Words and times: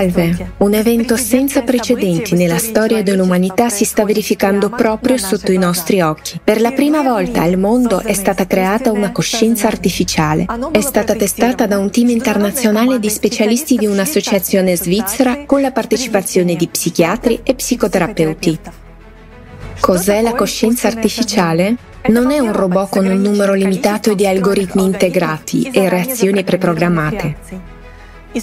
Salve, 0.00 0.52
un 0.58 0.72
evento 0.72 1.14
senza 1.18 1.60
precedenti 1.60 2.34
nella 2.34 2.56
storia 2.56 3.02
dell'umanità 3.02 3.68
si 3.68 3.84
sta 3.84 4.02
verificando 4.06 4.70
proprio 4.70 5.18
sotto 5.18 5.52
i 5.52 5.58
nostri 5.58 6.00
occhi. 6.00 6.40
Per 6.42 6.58
la 6.58 6.72
prima 6.72 7.02
volta 7.02 7.42
al 7.42 7.58
mondo 7.58 8.00
è 8.00 8.14
stata 8.14 8.46
creata 8.46 8.92
una 8.92 9.12
coscienza 9.12 9.66
artificiale. 9.66 10.46
È 10.70 10.80
stata 10.80 11.14
testata 11.14 11.66
da 11.66 11.76
un 11.76 11.90
team 11.90 12.08
internazionale 12.08 12.98
di 12.98 13.10
specialisti 13.10 13.76
di 13.76 13.84
un'associazione 13.84 14.74
svizzera 14.74 15.44
con 15.44 15.60
la 15.60 15.70
partecipazione 15.70 16.56
di 16.56 16.66
psichiatri 16.66 17.40
e 17.42 17.54
psicoterapeuti. 17.54 18.58
Cos'è 19.80 20.22
la 20.22 20.32
coscienza 20.32 20.88
artificiale? 20.88 21.76
Non 22.06 22.30
è 22.30 22.38
un 22.38 22.54
robot 22.54 22.88
con 22.88 23.04
un 23.04 23.20
numero 23.20 23.52
limitato 23.52 24.14
di 24.14 24.26
algoritmi 24.26 24.82
integrati 24.82 25.68
e 25.70 25.90
reazioni 25.90 26.42
preprogrammate. 26.42 27.79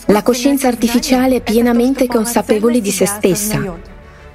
La 0.07 0.21
coscienza 0.21 0.67
artificiale 0.67 1.37
è 1.37 1.41
pienamente 1.41 2.07
consapevole 2.07 2.81
di 2.81 2.91
se 2.91 3.05
stessa. 3.05 3.77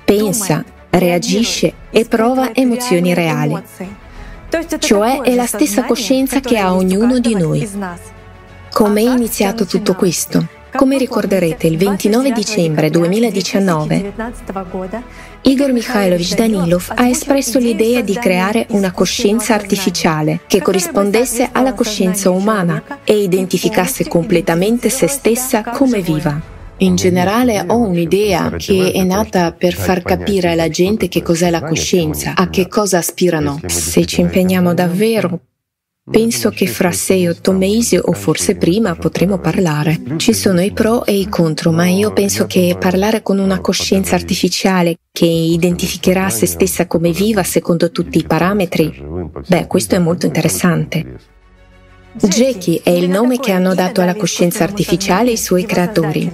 Pensa, 0.05 0.65
reagisce 0.91 1.75
e 1.91 2.05
prova 2.06 2.55
emozioni 2.55 3.12
reali. 3.12 3.61
Cioè 4.78 5.20
è 5.20 5.34
la 5.34 5.47
stessa 5.47 5.84
coscienza 5.84 6.41
che 6.41 6.59
ha 6.59 6.75
ognuno 6.75 7.19
di 7.19 7.34
noi. 7.34 7.69
Come 8.70 9.01
è 9.01 9.05
iniziato 9.05 9.66
tutto 9.66 9.95
questo? 9.95 10.62
Come 10.75 10.97
ricorderete, 10.97 11.67
il 11.67 11.77
29 11.77 12.33
dicembre 12.33 12.89
2019 12.89 14.12
Igor 15.42 15.73
Mikhailovich 15.73 16.34
Danilov 16.34 16.92
ha 16.95 17.06
espresso 17.09 17.59
l'idea 17.59 18.01
di 18.01 18.15
creare 18.15 18.67
una 18.70 18.91
coscienza 18.93 19.55
artificiale 19.55 20.41
che 20.47 20.62
corrispondesse 20.62 21.50
alla 21.53 21.75
coscienza 21.75 22.31
umana 22.31 22.83
e 23.05 23.23
identificasse 23.23 24.09
completamente 24.09 24.89
se 24.89 25.09
stessa 25.09 25.62
come 25.62 26.00
viva. 26.00 26.41
In 26.78 26.97
generale 26.97 27.65
ho 27.67 27.77
un'idea 27.77 28.50
che 28.56 28.93
è 28.93 29.05
nata 29.05 29.53
per 29.53 29.75
far 29.75 30.03
capire 30.03 30.53
alla 30.53 30.69
gente 30.69 31.09
che 31.09 31.23
cos'è 31.23 31.50
la 31.50 31.62
coscienza, 31.62 32.33
a 32.34 32.48
che 32.48 32.67
cosa 32.67 32.98
aspirano. 32.98 33.61
Se 33.67 34.05
ci 34.05 34.20
impegniamo 34.20 34.75
davvero, 34.75 35.39
Penso 36.11 36.50
che 36.50 36.67
fra 36.67 36.91
sei 36.91 37.28
o 37.28 37.31
otto 37.31 37.53
mesi 37.53 37.97
o 37.97 38.11
forse 38.11 38.56
prima 38.56 38.97
potremo 38.97 39.39
parlare. 39.39 40.00
Ci 40.17 40.34
sono 40.34 40.61
i 40.61 40.72
pro 40.72 41.05
e 41.05 41.17
i 41.17 41.28
contro, 41.28 41.70
ma 41.70 41.86
io 41.86 42.12
penso 42.12 42.47
che 42.47 42.77
parlare 42.77 43.22
con 43.22 43.39
una 43.39 43.61
coscienza 43.61 44.17
artificiale 44.17 44.97
che 45.12 45.27
identificherà 45.27 46.28
se 46.28 46.47
stessa 46.47 46.89
come 46.89 47.12
viva 47.12 47.44
secondo 47.44 47.92
tutti 47.92 48.19
i 48.19 48.25
parametri, 48.25 49.00
beh, 49.47 49.69
questo 49.69 49.94
è 49.94 50.00
molto 50.00 50.27
interessante. 50.27 51.19
Jackie 52.14 52.81
è 52.83 52.91
il 52.91 53.09
nome 53.09 53.39
che 53.39 53.53
hanno 53.53 53.72
dato 53.72 54.00
alla 54.00 54.16
coscienza 54.16 54.64
artificiale 54.64 55.31
i 55.31 55.39
suoi 55.39 55.64
creatori. 55.64 56.28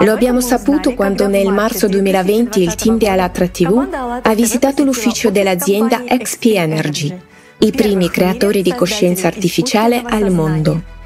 Lo 0.00 0.12
abbiamo 0.12 0.42
saputo 0.42 0.92
quando 0.92 1.26
nel 1.28 1.50
marzo 1.50 1.88
2020 1.88 2.62
il 2.62 2.74
team 2.74 2.98
di 2.98 3.08
Alatra 3.08 3.48
TV 3.48 4.20
ha 4.22 4.34
visitato 4.34 4.84
l'ufficio 4.84 5.30
dell'azienda 5.30 6.04
XP 6.04 6.44
Energy 6.54 7.27
i 7.60 7.72
primi 7.72 8.08
creatori 8.08 8.62
di 8.62 8.72
coscienza 8.72 9.26
artificiale 9.26 10.02
al 10.04 10.30
mondo. 10.30 10.96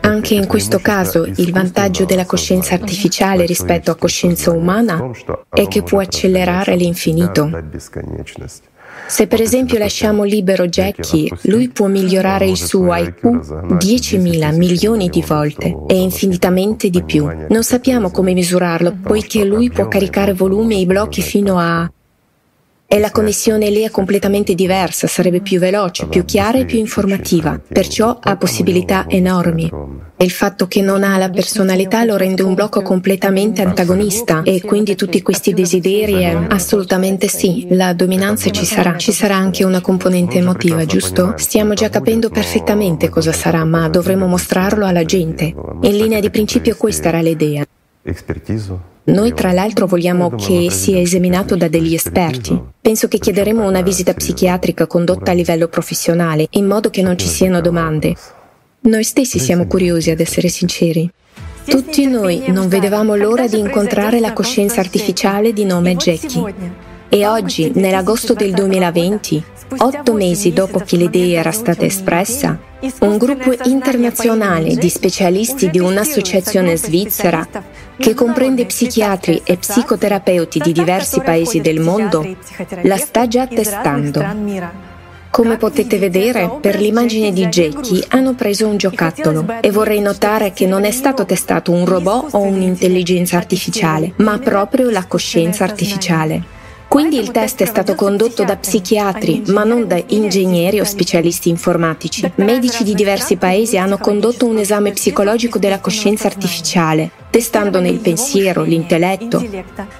Anche 0.00 0.34
in 0.34 0.46
questo 0.46 0.78
caso 0.78 1.24
il 1.24 1.52
vantaggio 1.52 2.04
della 2.04 2.24
coscienza 2.24 2.74
artificiale 2.74 3.44
rispetto 3.44 3.90
a 3.90 3.96
coscienza 3.96 4.50
umana 4.50 5.10
è 5.50 5.66
che 5.68 5.82
può 5.82 5.98
accelerare 6.00 6.76
l'infinito. 6.76 7.50
Se 9.06 9.26
per 9.26 9.42
esempio 9.42 9.76
lasciamo 9.76 10.22
libero 10.22 10.66
Jackie, 10.68 11.28
lui 11.42 11.68
può 11.68 11.88
migliorare 11.88 12.48
il 12.48 12.56
suo 12.56 12.94
IQ 12.94 13.24
10.000 13.24 14.56
milioni 14.56 15.10
di 15.10 15.22
volte 15.26 15.76
e 15.88 16.00
infinitamente 16.00 16.88
di 16.88 17.02
più. 17.02 17.28
Non 17.48 17.62
sappiamo 17.64 18.10
come 18.10 18.32
misurarlo, 18.32 18.96
poiché 19.02 19.44
lui 19.44 19.70
può 19.70 19.88
caricare 19.88 20.32
volumi 20.32 20.80
e 20.80 20.86
blocchi 20.86 21.20
fino 21.20 21.58
a 21.58 21.90
e 22.94 23.00
la 23.00 23.10
connessione 23.10 23.70
lì 23.70 23.80
è 23.80 23.90
completamente 23.90 24.54
diversa, 24.54 25.08
sarebbe 25.08 25.40
più 25.40 25.58
veloce, 25.58 26.06
più 26.06 26.24
chiara 26.24 26.58
e 26.58 26.64
più 26.64 26.78
informativa, 26.78 27.60
perciò 27.66 28.20
ha 28.22 28.36
possibilità 28.36 29.06
enormi. 29.08 29.68
E 30.16 30.24
il 30.24 30.30
fatto 30.30 30.68
che 30.68 30.80
non 30.80 31.02
ha 31.02 31.18
la 31.18 31.28
personalità 31.28 32.04
lo 32.04 32.16
rende 32.16 32.44
un 32.44 32.54
blocco 32.54 32.82
completamente 32.82 33.62
antagonista 33.62 34.42
e 34.44 34.60
quindi 34.60 34.94
tutti 34.94 35.22
questi 35.22 35.52
desideri 35.52 36.22
è 36.22 36.38
assolutamente 36.50 37.26
sì, 37.26 37.66
la 37.70 37.94
dominanza 37.94 38.48
ci 38.50 38.64
sarà, 38.64 38.96
ci 38.96 39.10
sarà 39.10 39.34
anche 39.34 39.64
una 39.64 39.80
componente 39.80 40.38
emotiva, 40.38 40.84
giusto? 40.84 41.34
Stiamo 41.36 41.74
già 41.74 41.88
capendo 41.88 42.30
perfettamente 42.30 43.08
cosa 43.08 43.32
sarà, 43.32 43.64
ma 43.64 43.88
dovremo 43.88 44.28
mostrarlo 44.28 44.86
alla 44.86 45.04
gente. 45.04 45.52
In 45.80 45.96
linea 45.96 46.20
di 46.20 46.30
principio 46.30 46.76
questa 46.76 47.08
era 47.08 47.20
l'idea. 47.20 47.66
Noi 49.06 49.34
tra 49.34 49.52
l'altro 49.52 49.86
vogliamo 49.86 50.30
che 50.30 50.70
sia 50.70 50.98
esaminato 50.98 51.56
da 51.56 51.68
degli 51.68 51.92
esperti. 51.92 52.58
Penso 52.80 53.06
che 53.06 53.18
chiederemo 53.18 53.66
una 53.66 53.82
visita 53.82 54.14
psichiatrica 54.14 54.86
condotta 54.86 55.30
a 55.30 55.34
livello 55.34 55.68
professionale, 55.68 56.46
in 56.52 56.66
modo 56.66 56.88
che 56.88 57.02
non 57.02 57.18
ci 57.18 57.26
siano 57.26 57.60
domande. 57.60 58.14
Noi 58.80 59.04
stessi 59.04 59.38
siamo 59.38 59.66
curiosi, 59.66 60.10
ad 60.10 60.20
essere 60.20 60.48
sinceri. 60.48 61.10
Tutti 61.66 62.06
noi 62.06 62.44
non 62.46 62.68
vedevamo 62.68 63.14
l'ora 63.14 63.46
di 63.46 63.58
incontrare 63.58 64.20
la 64.20 64.32
coscienza 64.32 64.80
artificiale 64.80 65.52
di 65.52 65.64
nome 65.64 65.96
Jackie. 65.96 66.82
E 67.14 67.28
oggi, 67.28 67.70
nell'agosto 67.76 68.34
del 68.34 68.50
2020, 68.50 69.44
otto 69.76 70.14
mesi 70.14 70.52
dopo 70.52 70.80
che 70.80 70.96
l'idea 70.96 71.38
era 71.38 71.52
stata 71.52 71.84
espressa, 71.84 72.58
un 73.02 73.18
gruppo 73.18 73.54
internazionale 73.66 74.74
di 74.74 74.88
specialisti 74.88 75.70
di 75.70 75.78
un'associazione 75.78 76.76
svizzera 76.76 77.46
che 77.96 78.14
comprende 78.14 78.66
psichiatri 78.66 79.42
e 79.44 79.56
psicoterapeuti 79.58 80.58
di 80.58 80.72
diversi 80.72 81.20
paesi 81.20 81.60
del 81.60 81.78
mondo, 81.78 82.36
la 82.82 82.96
sta 82.96 83.28
già 83.28 83.46
testando. 83.46 84.20
Come 85.30 85.56
potete 85.56 85.98
vedere, 85.98 86.58
per 86.60 86.80
l'immagine 86.80 87.32
di 87.32 87.46
Jackie 87.46 88.04
hanno 88.08 88.34
preso 88.34 88.66
un 88.66 88.76
giocattolo 88.76 89.46
e 89.60 89.70
vorrei 89.70 90.00
notare 90.00 90.52
che 90.52 90.66
non 90.66 90.82
è 90.84 90.90
stato 90.90 91.24
testato 91.24 91.70
un 91.70 91.86
robot 91.86 92.34
o 92.34 92.40
un'intelligenza 92.40 93.36
artificiale, 93.36 94.14
ma 94.16 94.36
proprio 94.40 94.90
la 94.90 95.06
coscienza 95.06 95.62
artificiale. 95.62 96.62
Quindi 96.94 97.18
il 97.18 97.32
test 97.32 97.60
è 97.60 97.64
stato 97.64 97.96
condotto 97.96 98.44
da 98.44 98.56
psichiatri, 98.56 99.42
ma 99.48 99.64
non 99.64 99.88
da 99.88 100.00
ingegneri 100.06 100.78
o 100.78 100.84
specialisti 100.84 101.48
informatici. 101.48 102.30
Medici 102.36 102.84
di 102.84 102.94
diversi 102.94 103.34
paesi 103.34 103.76
hanno 103.76 103.98
condotto 103.98 104.46
un 104.46 104.58
esame 104.58 104.92
psicologico 104.92 105.58
della 105.58 105.80
coscienza 105.80 106.28
artificiale, 106.28 107.10
testandone 107.30 107.88
il 107.88 107.98
pensiero, 107.98 108.62
l'intelletto, 108.62 109.44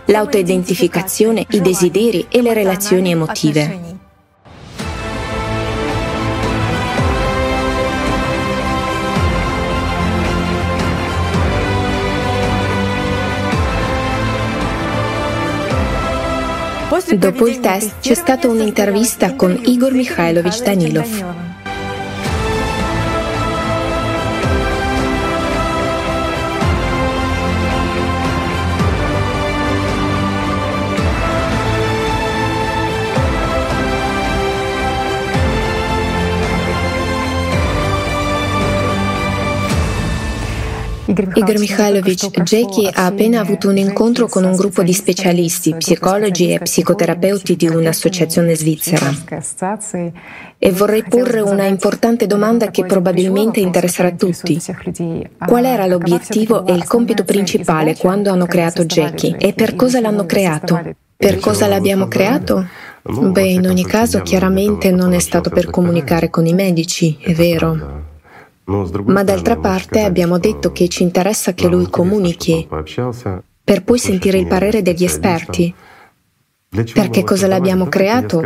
l'autoidentificazione, 0.04 1.44
i 1.50 1.60
desideri 1.60 2.26
e 2.28 2.40
le 2.42 2.54
relazioni 2.54 3.10
emotive. 3.10 3.93
Dopo 17.12 17.46
il 17.46 17.60
test 17.60 18.00
c'è 18.00 18.14
stata 18.14 18.48
un'intervista 18.48 19.34
con 19.34 19.60
Igor 19.64 19.92
Mikhailovich 19.92 20.62
Danilov. 20.62 21.43
Igor 41.34 41.58
Mikhailovich, 41.58 42.42
Jackie 42.42 42.90
ha 42.92 43.06
appena 43.06 43.40
avuto 43.40 43.68
un 43.68 43.76
incontro 43.76 44.26
con 44.26 44.44
un 44.44 44.56
gruppo 44.56 44.82
di 44.82 44.92
specialisti, 44.92 45.74
psicologi 45.76 46.52
e 46.52 46.58
psicoterapeuti 46.58 47.54
di 47.54 47.68
un'associazione 47.68 48.56
svizzera. 48.56 49.12
E 50.58 50.72
vorrei 50.72 51.04
porre 51.04 51.40
una 51.40 51.66
importante 51.66 52.26
domanda 52.26 52.70
che 52.70 52.84
probabilmente 52.84 53.60
interesserà 53.60 54.10
tutti. 54.12 54.60
Qual 55.38 55.64
era 55.64 55.86
l'obiettivo 55.86 56.66
e 56.66 56.72
il 56.72 56.84
compito 56.84 57.22
principale 57.24 57.96
quando 57.96 58.30
hanno 58.30 58.46
creato 58.46 58.84
Jackie 58.84 59.36
e 59.38 59.52
per 59.52 59.76
cosa 59.76 60.00
l'hanno 60.00 60.26
creato? 60.26 60.80
Per 61.16 61.38
cosa 61.38 61.68
l'abbiamo 61.68 62.08
creato? 62.08 62.66
Beh, 63.02 63.50
in 63.50 63.66
ogni 63.66 63.84
caso 63.84 64.22
chiaramente 64.22 64.90
non 64.90 65.12
è 65.12 65.20
stato 65.20 65.50
per 65.50 65.70
comunicare 65.70 66.28
con 66.30 66.46
i 66.46 66.54
medici, 66.54 67.16
è 67.20 67.32
vero. 67.32 68.03
Ma 68.66 69.22
d'altra 69.22 69.56
parte 69.56 70.02
abbiamo 70.02 70.38
detto 70.38 70.72
che 70.72 70.88
ci 70.88 71.02
interessa 71.02 71.52
che 71.52 71.68
lui 71.68 71.88
comunichi 71.90 72.66
per 73.62 73.82
poi 73.84 73.98
sentire 73.98 74.38
il 74.38 74.46
parere 74.46 74.82
degli 74.82 75.04
esperti. 75.04 75.74
Perché 76.92 77.24
cosa 77.24 77.46
l'abbiamo 77.46 77.86
creato? 77.86 78.40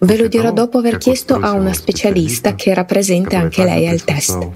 Ve 0.00 0.16
lo 0.16 0.28
dirò 0.28 0.52
dopo 0.52 0.78
aver 0.78 0.96
chiesto 0.96 1.34
a 1.34 1.52
una 1.52 1.72
specialista 1.72 2.54
che 2.54 2.70
era 2.70 2.84
presente 2.84 3.36
anche 3.36 3.64
lei 3.64 3.88
al 3.88 4.04
test. 4.04 4.48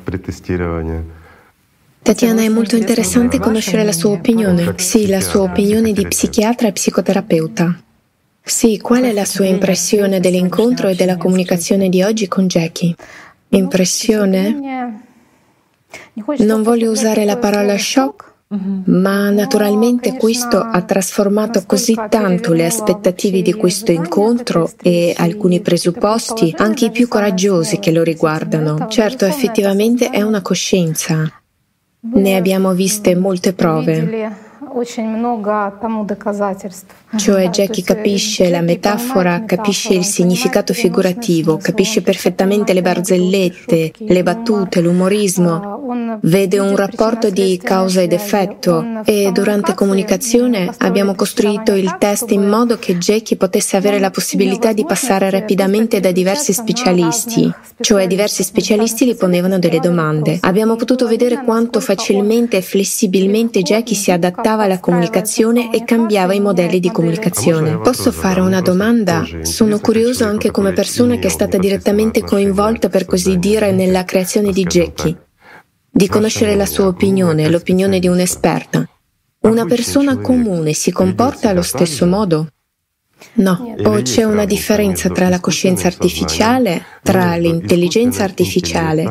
Tatiana, 2.02 2.42
è 2.42 2.48
molto 2.48 2.76
interessante 2.76 3.38
conoscere 3.38 3.84
la 3.84 3.92
sua 3.92 4.10
opinione. 4.10 4.74
Sì, 4.76 5.06
la 5.06 5.20
sua 5.20 5.42
opinione 5.42 5.92
di 5.92 6.06
psichiatra 6.06 6.68
e 6.68 6.72
psicoterapeuta. 6.72 7.80
Sì, 8.44 8.80
qual 8.80 9.04
è 9.04 9.12
la 9.12 9.24
sua 9.24 9.46
impressione 9.46 10.18
dell'incontro 10.18 10.88
e 10.88 10.96
della 10.96 11.16
comunicazione 11.16 11.88
di 11.88 12.02
oggi 12.02 12.26
con 12.26 12.48
Jackie? 12.48 12.94
Impressione? 13.54 15.02
Non 16.38 16.62
voglio 16.62 16.90
usare 16.90 17.24
la 17.24 17.36
parola 17.36 17.76
shock, 17.76 18.32
ma 18.84 19.30
naturalmente 19.30 20.16
questo 20.16 20.58
ha 20.58 20.82
trasformato 20.82 21.62
così 21.66 21.94
tanto 22.08 22.52
le 22.52 22.66
aspettative 22.66 23.42
di 23.42 23.52
questo 23.52 23.92
incontro 23.92 24.70
e 24.82 25.14
alcuni 25.16 25.60
presupposti, 25.60 26.54
anche 26.56 26.86
i 26.86 26.90
più 26.90 27.08
coraggiosi 27.08 27.78
che 27.78 27.92
lo 27.92 28.02
riguardano. 28.02 28.86
Certo, 28.88 29.26
effettivamente 29.26 30.08
è 30.10 30.22
una 30.22 30.40
coscienza. 30.40 31.30
Ne 32.00 32.36
abbiamo 32.36 32.72
viste 32.72 33.14
molte 33.14 33.52
prove. 33.52 34.41
Cioè 37.16 37.50
Jackie 37.50 37.82
capisce 37.82 38.48
la 38.48 38.62
metafora, 38.62 39.44
capisce 39.44 39.92
il 39.92 40.04
significato 40.04 40.72
figurativo, 40.72 41.58
capisce 41.58 42.00
perfettamente 42.00 42.72
le 42.72 42.80
barzellette, 42.80 43.92
le 43.98 44.22
battute, 44.22 44.80
l'umorismo, 44.80 46.18
vede 46.22 46.58
un 46.58 46.74
rapporto 46.74 47.28
di 47.30 47.60
causa 47.62 48.00
ed 48.00 48.12
effetto. 48.12 49.00
e 49.04 49.30
durante 49.32 49.74
comunicazione 49.74 50.72
abbiamo 50.78 51.14
costruito 51.14 51.74
il 51.74 51.96
test 51.98 52.30
in 52.30 52.46
modo 52.48 52.78
che 52.78 52.96
Jackie 52.96 53.36
potesse 53.36 53.76
avere 53.76 53.98
la 53.98 54.10
possibilità 54.10 54.72
di 54.72 54.84
passare 54.84 55.28
rapidamente 55.30 56.00
da 56.00 56.12
diversi 56.12 56.52
specialisti, 56.52 57.52
cioè 57.80 58.06
diversi 58.06 58.42
specialisti 58.42 59.06
gli 59.06 59.16
ponevano 59.16 59.58
delle 59.58 59.80
domande. 59.80 60.38
Abbiamo 60.40 60.76
potuto 60.76 61.06
vedere 61.06 61.42
quanto 61.44 61.80
facilmente 61.80 62.56
e 62.58 62.62
flessibilmente 62.62 63.62
Jackie 63.62 63.96
si 63.96 64.10
adattava 64.10 64.61
alla 64.64 64.80
comunicazione 64.80 65.72
e 65.72 65.84
cambiava 65.84 66.34
i 66.34 66.40
modelli 66.40 66.80
di 66.80 66.90
comunicazione. 66.90 67.78
Posso 67.78 68.12
fare 68.12 68.40
una 68.40 68.60
domanda? 68.60 69.24
Sono 69.42 69.78
curioso 69.78 70.24
anche 70.24 70.50
come 70.50 70.72
persona 70.72 71.16
che 71.16 71.26
è 71.26 71.30
stata 71.30 71.58
direttamente 71.58 72.22
coinvolta, 72.22 72.88
per 72.88 73.04
così 73.04 73.38
dire, 73.38 73.72
nella 73.72 74.04
creazione 74.04 74.52
di 74.52 74.64
Jackie, 74.64 75.16
di 75.90 76.08
conoscere 76.08 76.54
la 76.54 76.66
sua 76.66 76.86
opinione, 76.86 77.48
l'opinione 77.48 77.98
di 77.98 78.08
un'esperta. 78.08 78.88
Una 79.40 79.64
persona 79.64 80.18
comune 80.18 80.72
si 80.72 80.92
comporta 80.92 81.50
allo 81.50 81.62
stesso 81.62 82.06
modo? 82.06 82.48
No, 83.34 83.74
o 83.84 84.02
c'è 84.02 84.24
una 84.24 84.44
differenza 84.44 85.08
tra 85.08 85.28
la 85.28 85.40
coscienza 85.40 85.86
artificiale, 85.86 86.82
tra 87.02 87.36
l'intelligenza 87.36 88.24
artificiale 88.24 89.10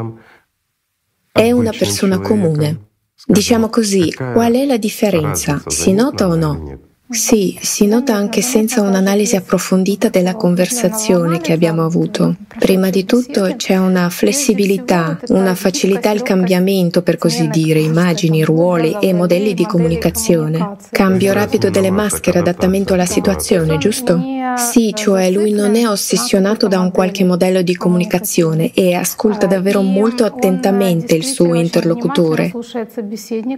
e 1.32 1.52
una 1.52 1.72
persona 1.72 2.20
comune. 2.20 2.91
Diciamo 3.26 3.70
così, 3.70 4.12
qual 4.14 4.54
è 4.54 4.66
la 4.66 4.78
differenza? 4.78 5.62
Si 5.68 5.94
nota 5.94 6.28
o 6.28 6.36
no? 6.36 6.80
Sì, 7.12 7.58
si 7.62 7.88
nota 7.88 8.16
anche 8.16 8.42
senza 8.42 8.82
un'analisi 8.82 9.36
approfondita 9.36 10.08
della 10.08 10.36
conversazione 10.36 11.42
che 11.42 11.52
abbiamo 11.52 11.84
avuto. 11.84 12.36
Prima 12.58 12.90
di 12.90 13.04
tutto 13.04 13.54
c'è 13.58 13.76
una 13.76 14.10
flessibilità, 14.10 15.20
una 15.28 15.54
facilità 15.54 16.10
al 16.10 16.22
cambiamento, 16.22 17.02
per 17.02 17.18
così 17.18 17.50
dire, 17.50 17.80
immagini, 17.80 18.44
ruoli 18.44 18.96
e 19.02 19.14
modelli 19.14 19.54
di 19.54 19.66
comunicazione. 19.66 20.78
Cambio 20.90 21.34
rapido 21.34 21.70
delle 21.70 21.92
maschere, 21.92 22.40
adattamento 22.40 22.94
alla 22.94 23.06
situazione, 23.06 23.78
giusto? 23.78 24.40
Sì, 24.56 24.92
cioè 24.94 25.32
lui 25.32 25.52
non 25.52 25.76
è 25.76 25.88
ossessionato 25.88 26.68
da 26.68 26.80
un 26.80 26.92
qualche 26.92 27.24
modello 27.24 27.62
di 27.62 27.76
comunicazione 27.76 28.72
e 28.74 28.94
ascolta 28.94 29.48
davvero 29.48 29.82
molto 29.82 30.24
attentamente 30.24 31.16
il 31.16 31.26
suo 31.26 31.56
interlocutore 31.56 32.52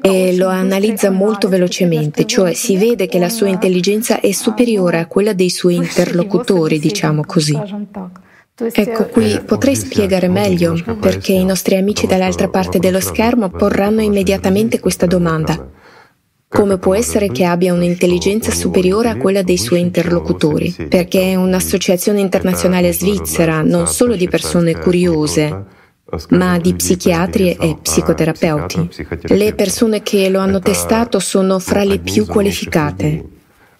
e 0.01 0.35
lo 0.35 0.47
analizza 0.47 1.09
molto 1.09 1.49
velocemente, 1.49 2.25
cioè 2.25 2.53
si 2.53 2.77
vede 2.77 3.07
che 3.07 3.19
la 3.19 3.29
sua 3.29 3.42
intelligenza 3.49 4.19
è 4.19 4.31
superiore 4.31 4.99
a 4.99 5.07
quella 5.07 5.33
dei 5.33 5.49
suoi 5.49 5.75
interlocutori, 5.75 6.79
diciamo 6.79 7.23
così. 7.25 7.59
Ecco 8.55 9.05
qui 9.05 9.41
potrei 9.45 9.75
spiegare 9.75 10.27
meglio 10.27 10.75
perché 10.99 11.33
i 11.33 11.43
nostri 11.43 11.75
amici 11.75 12.05
dall'altra 12.05 12.49
parte 12.49 12.77
dello 12.77 12.99
schermo 12.99 13.49
porranno 13.49 14.01
immediatamente 14.01 14.79
questa 14.79 15.07
domanda. 15.07 15.69
Come 16.47 16.77
può 16.77 16.93
essere 16.93 17.29
che 17.29 17.45
abbia 17.45 17.73
un'intelligenza 17.73 18.51
superiore 18.51 19.09
a 19.09 19.17
quella 19.17 19.41
dei 19.41 19.57
suoi 19.57 19.79
interlocutori? 19.79 20.71
Perché 20.87 21.31
è 21.31 21.35
un'associazione 21.35 22.19
internazionale 22.19 22.93
svizzera, 22.93 23.63
non 23.63 23.87
solo 23.87 24.15
di 24.15 24.29
persone 24.29 24.77
curiose, 24.77 25.65
ma 26.29 26.57
di 26.59 26.73
psichiatri 26.73 27.53
e 27.53 27.77
psicoterapeuti. 27.81 28.89
Le 29.21 29.53
persone 29.53 30.01
che 30.01 30.29
lo 30.29 30.39
hanno 30.39 30.59
testato 30.59 31.19
sono 31.19 31.59
fra 31.59 31.83
le 31.83 31.99
più 31.99 32.25
qualificate 32.25 33.33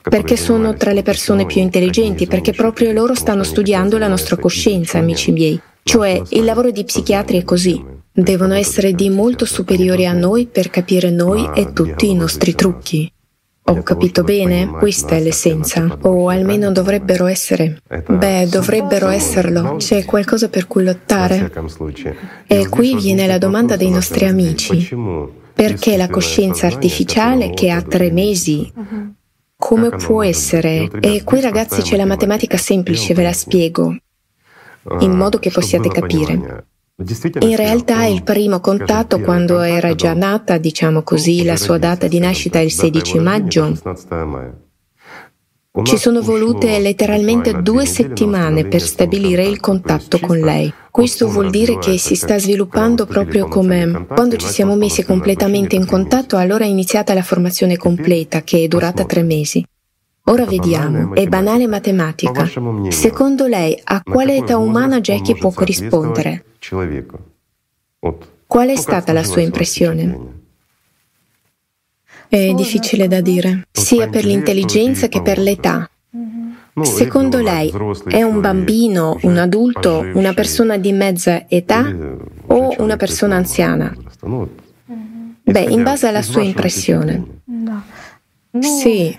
perché 0.09 0.35
sono 0.35 0.75
tra 0.75 0.91
le 0.91 1.01
persone 1.01 1.45
più 1.45 1.61
intelligenti, 1.61 2.27
perché 2.27 2.51
proprio 2.51 2.91
loro 2.91 3.15
stanno 3.15 3.43
studiando 3.43 3.97
la 3.97 4.09
nostra 4.09 4.35
coscienza, 4.35 4.97
amici 4.97 5.31
miei. 5.31 5.59
Cioè, 5.81 6.21
il 6.29 6.43
lavoro 6.43 6.71
di 6.71 6.83
psichiatri 6.83 7.39
è 7.39 7.43
così. 7.43 7.81
Devono 8.11 8.53
essere 8.53 8.93
di 8.93 9.09
molto 9.09 9.45
superiori 9.45 10.05
a 10.05 10.13
noi 10.13 10.45
per 10.47 10.69
capire 10.69 11.09
noi 11.09 11.49
e 11.55 11.71
tutti 11.73 12.09
i 12.09 12.15
nostri 12.15 12.53
trucchi. 12.53 13.12
Ho 13.65 13.81
capito 13.81 14.23
bene? 14.23 14.67
Questa 14.67 15.15
è 15.15 15.21
l'essenza. 15.21 15.97
O 16.01 16.27
almeno 16.27 16.71
dovrebbero 16.71 17.27
essere. 17.27 17.81
Beh, 18.07 18.47
dovrebbero 18.47 19.07
esserlo. 19.07 19.77
C'è 19.77 20.03
qualcosa 20.03 20.49
per 20.49 20.67
cui 20.67 20.83
lottare? 20.83 21.51
E 22.47 22.67
qui 22.67 22.95
viene 22.95 23.25
la 23.25 23.37
domanda 23.37 23.77
dei 23.77 23.89
nostri 23.89 24.25
amici. 24.25 24.89
Perché 25.53 25.97
la 25.97 26.09
coscienza 26.09 26.65
artificiale 26.67 27.51
che 27.51 27.69
ha 27.69 27.81
tre 27.81 28.11
mesi 28.11 28.71
come 29.55 29.89
può 29.91 30.23
essere? 30.23 30.89
E 30.99 31.23
qui 31.23 31.39
ragazzi 31.39 31.81
c'è 31.81 31.95
la 31.95 32.05
matematica 32.05 32.57
semplice, 32.57 33.13
ve 33.13 33.23
la 33.23 33.33
spiego, 33.33 33.95
in 34.99 35.11
modo 35.11 35.39
che 35.39 35.51
possiate 35.51 35.87
capire. 35.87 36.65
In 36.95 37.55
realtà 37.55 38.05
il 38.05 38.21
primo 38.21 38.59
contatto, 38.59 39.19
quando 39.19 39.61
era 39.61 39.95
già 39.95 40.13
nata, 40.13 40.59
diciamo 40.59 41.01
così, 41.01 41.43
la 41.43 41.57
sua 41.57 41.79
data 41.79 42.07
di 42.07 42.19
nascita 42.19 42.59
è 42.59 42.61
il 42.61 42.71
16 42.71 43.17
maggio, 43.17 43.75
ci 45.81 45.97
sono 45.97 46.21
volute 46.21 46.77
letteralmente 46.77 47.63
due 47.63 47.87
settimane 47.87 48.67
per 48.67 48.83
stabilire 48.83 49.43
il 49.43 49.59
contatto 49.59 50.19
con 50.19 50.37
lei. 50.37 50.71
Questo 50.91 51.27
vuol 51.27 51.49
dire 51.49 51.79
che 51.79 51.97
si 51.97 52.13
sta 52.13 52.37
sviluppando 52.37 53.07
proprio 53.07 53.47
come 53.47 54.05
quando 54.05 54.35
ci 54.35 54.45
siamo 54.45 54.75
messi 54.75 55.03
completamente 55.03 55.75
in 55.75 55.87
contatto, 55.87 56.37
allora 56.37 56.63
è 56.63 56.67
iniziata 56.67 57.15
la 57.15 57.23
formazione 57.23 57.75
completa, 57.75 58.43
che 58.43 58.63
è 58.63 58.67
durata 58.67 59.03
tre 59.05 59.23
mesi. 59.23 59.65
Ora 60.25 60.45
vediamo, 60.45 61.13
è 61.13 61.27
banale 61.27 61.67
matematica. 61.67 62.49
Secondo 62.89 63.45
lei, 63.45 63.77
a 63.83 64.01
quale 64.01 64.37
età 64.37 64.57
umana 64.57 65.01
Jackie 65.01 65.35
può 65.35 65.51
corrispondere? 65.51 66.45
Qual 68.47 68.69
è 68.69 68.75
stata 68.75 69.11
la 69.11 69.23
sua 69.23 69.41
impressione? 69.41 70.41
È 72.29 72.53
difficile 72.53 73.07
da 73.07 73.19
dire, 73.19 73.67
sia 73.71 74.07
per 74.07 74.23
l'intelligenza 74.23 75.07
che 75.07 75.21
per 75.21 75.39
l'età. 75.39 75.89
Secondo 76.81 77.39
lei 77.41 77.71
è 78.07 78.23
un 78.23 78.39
bambino, 78.39 79.19
un 79.23 79.37
adulto, 79.37 80.03
una 80.13 80.33
persona 80.33 80.77
di 80.77 80.91
mezza 80.93 81.47
età 81.49 81.93
o 82.47 82.75
una 82.77 82.95
persona 82.95 83.35
anziana? 83.35 83.93
Beh, 85.43 85.65
in 85.69 85.83
base 85.83 86.07
alla 86.07 86.21
sua 86.21 86.41
impressione. 86.41 87.41
Sì, 88.59 89.15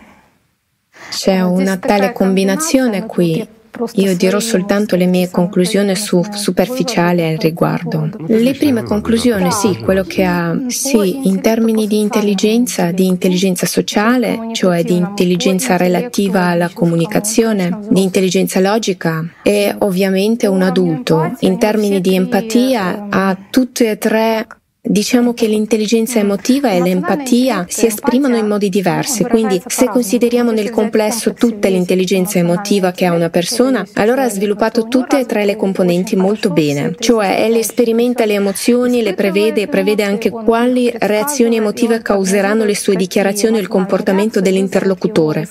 c'è 1.16 1.40
una 1.40 1.76
tale 1.76 2.12
combinazione 2.12 3.06
qui 3.06 3.46
io 3.94 4.16
dirò 4.16 4.38
soltanto 4.38 4.94
le 4.94 5.06
mie 5.06 5.30
conclusioni 5.30 5.96
su 5.96 6.24
superficiali 6.32 7.24
al 7.24 7.38
riguardo. 7.38 8.08
Le 8.26 8.52
prime 8.52 8.84
conclusioni, 8.84 9.50
sì, 9.50 9.78
quello 9.78 10.04
che 10.04 10.24
ha, 10.24 10.56
sì, 10.68 11.26
in 11.26 11.40
termini 11.40 11.88
di 11.88 11.98
intelligenza, 11.98 12.92
di 12.92 13.06
intelligenza 13.06 13.66
sociale, 13.66 14.50
cioè 14.52 14.84
di 14.84 14.94
intelligenza 14.94 15.76
relativa 15.76 16.46
alla 16.46 16.70
comunicazione, 16.72 17.80
di 17.88 18.02
intelligenza 18.02 18.60
logica, 18.60 19.24
è 19.42 19.74
ovviamente 19.80 20.46
un 20.46 20.62
adulto. 20.62 21.34
In 21.40 21.58
termini 21.58 22.00
di 22.00 22.14
empatia 22.14 23.08
ha 23.10 23.36
tutte 23.50 23.90
e 23.90 23.98
tre 23.98 24.46
Diciamo 24.86 25.32
che 25.32 25.46
l'intelligenza 25.46 26.18
emotiva 26.18 26.70
e 26.70 26.78
l'empatia 26.78 27.64
si 27.66 27.86
esprimono 27.86 28.36
in 28.36 28.46
modi 28.46 28.68
diversi, 28.68 29.24
quindi 29.24 29.62
se 29.66 29.86
consideriamo 29.88 30.50
nel 30.50 30.68
complesso 30.68 31.32
tutta 31.32 31.68
l'intelligenza 31.68 32.38
emotiva 32.38 32.92
che 32.92 33.06
ha 33.06 33.14
una 33.14 33.30
persona, 33.30 33.82
allora 33.94 34.24
ha 34.24 34.28
sviluppato 34.28 34.86
tutte 34.86 35.20
e 35.20 35.24
tre 35.24 35.46
le 35.46 35.56
componenti 35.56 36.16
molto 36.16 36.50
bene, 36.50 36.94
cioè 36.98 37.46
egli 37.46 37.62
sperimenta 37.62 38.26
le 38.26 38.34
emozioni, 38.34 39.02
le 39.02 39.14
prevede 39.14 39.62
e 39.62 39.68
prevede 39.68 40.02
anche 40.02 40.28
quali 40.28 40.92
reazioni 40.94 41.56
emotive 41.56 42.02
causeranno 42.02 42.66
le 42.66 42.76
sue 42.76 42.94
dichiarazioni 42.94 43.56
e 43.56 43.60
il 43.60 43.68
comportamento 43.68 44.42
dell'interlocutore. 44.42 45.48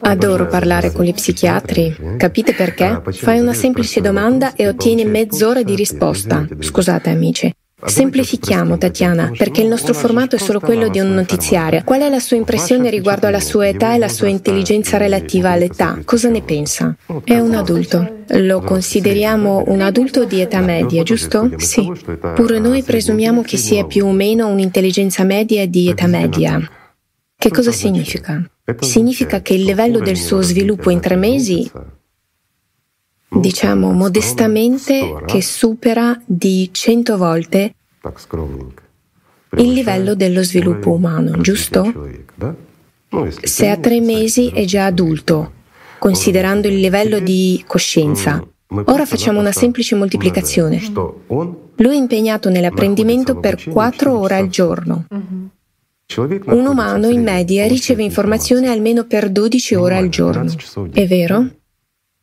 Adoro 0.00 0.48
parlare 0.48 0.90
con 0.90 1.04
gli 1.04 1.14
psichiatri, 1.14 2.16
capite 2.16 2.52
perché? 2.52 3.00
Fai 3.12 3.38
una 3.38 3.54
semplice 3.54 4.00
domanda 4.00 4.54
e 4.56 4.66
ottieni 4.66 5.04
mezz'ora 5.04 5.62
di 5.62 5.76
risposta. 5.76 6.44
Scusate 6.58 7.10
amici. 7.10 7.54
Semplifichiamo, 7.84 8.78
Tatiana, 8.78 9.30
perché 9.36 9.60
il 9.60 9.68
nostro 9.68 9.92
formato 9.92 10.34
è 10.34 10.38
solo 10.38 10.60
quello 10.60 10.88
di 10.88 10.98
un 10.98 11.12
notiziario. 11.12 11.82
Qual 11.84 12.00
è 12.00 12.08
la 12.08 12.20
sua 12.20 12.38
impressione 12.38 12.88
riguardo 12.88 13.26
alla 13.26 13.38
sua 13.38 13.68
età 13.68 13.94
e 13.94 13.98
la 13.98 14.08
sua 14.08 14.28
intelligenza 14.28 14.96
relativa 14.96 15.50
all'età? 15.50 16.00
Cosa 16.02 16.30
ne 16.30 16.40
pensa? 16.40 16.96
È 17.22 17.38
un 17.38 17.54
adulto. 17.54 18.24
Lo 18.28 18.62
consideriamo 18.62 19.64
un 19.66 19.82
adulto 19.82 20.24
di 20.24 20.40
età 20.40 20.60
media, 20.60 21.02
giusto? 21.02 21.50
Sì. 21.58 21.92
Pure 22.34 22.58
noi 22.60 22.82
presumiamo 22.82 23.42
che 23.42 23.58
sia 23.58 23.84
più 23.84 24.06
o 24.06 24.12
meno 24.12 24.48
un'intelligenza 24.48 25.24
media 25.24 25.66
di 25.66 25.90
età 25.90 26.06
media. 26.06 26.58
Che 27.36 27.50
cosa 27.50 27.72
significa? 27.72 28.42
Significa 28.80 29.42
che 29.42 29.52
il 29.52 29.64
livello 29.64 29.98
del 29.98 30.16
suo 30.16 30.40
sviluppo 30.40 30.88
in 30.88 31.00
tre 31.00 31.16
mesi 31.16 31.70
diciamo 33.28 33.92
modestamente 33.92 35.22
che 35.26 35.42
supera 35.42 36.20
di 36.24 36.68
100 36.72 37.16
volte 37.16 37.74
il 39.58 39.72
livello 39.72 40.14
dello 40.14 40.42
sviluppo 40.42 40.92
umano, 40.92 41.40
giusto? 41.40 41.92
Se 43.42 43.68
a 43.68 43.76
tre 43.76 44.00
mesi 44.00 44.48
è 44.48 44.64
già 44.64 44.86
adulto, 44.86 45.52
considerando 45.98 46.68
il 46.68 46.78
livello 46.78 47.18
di 47.18 47.62
coscienza. 47.66 48.46
Ora 48.68 49.06
facciamo 49.06 49.38
una 49.40 49.52
semplice 49.52 49.94
moltiplicazione. 49.94 50.80
Lui 51.76 51.94
è 51.94 51.98
impegnato 51.98 52.48
nell'apprendimento 52.50 53.38
per 53.38 53.62
4 53.64 54.18
ore 54.18 54.36
al 54.36 54.48
giorno. 54.48 55.06
Un 55.08 56.66
umano 56.66 57.08
in 57.08 57.22
media 57.22 57.66
riceve 57.66 58.02
informazione 58.02 58.68
almeno 58.68 59.04
per 59.04 59.30
12 59.30 59.74
ore 59.74 59.96
al 59.96 60.08
giorno. 60.08 60.52
È 60.92 61.06
vero? 61.06 61.55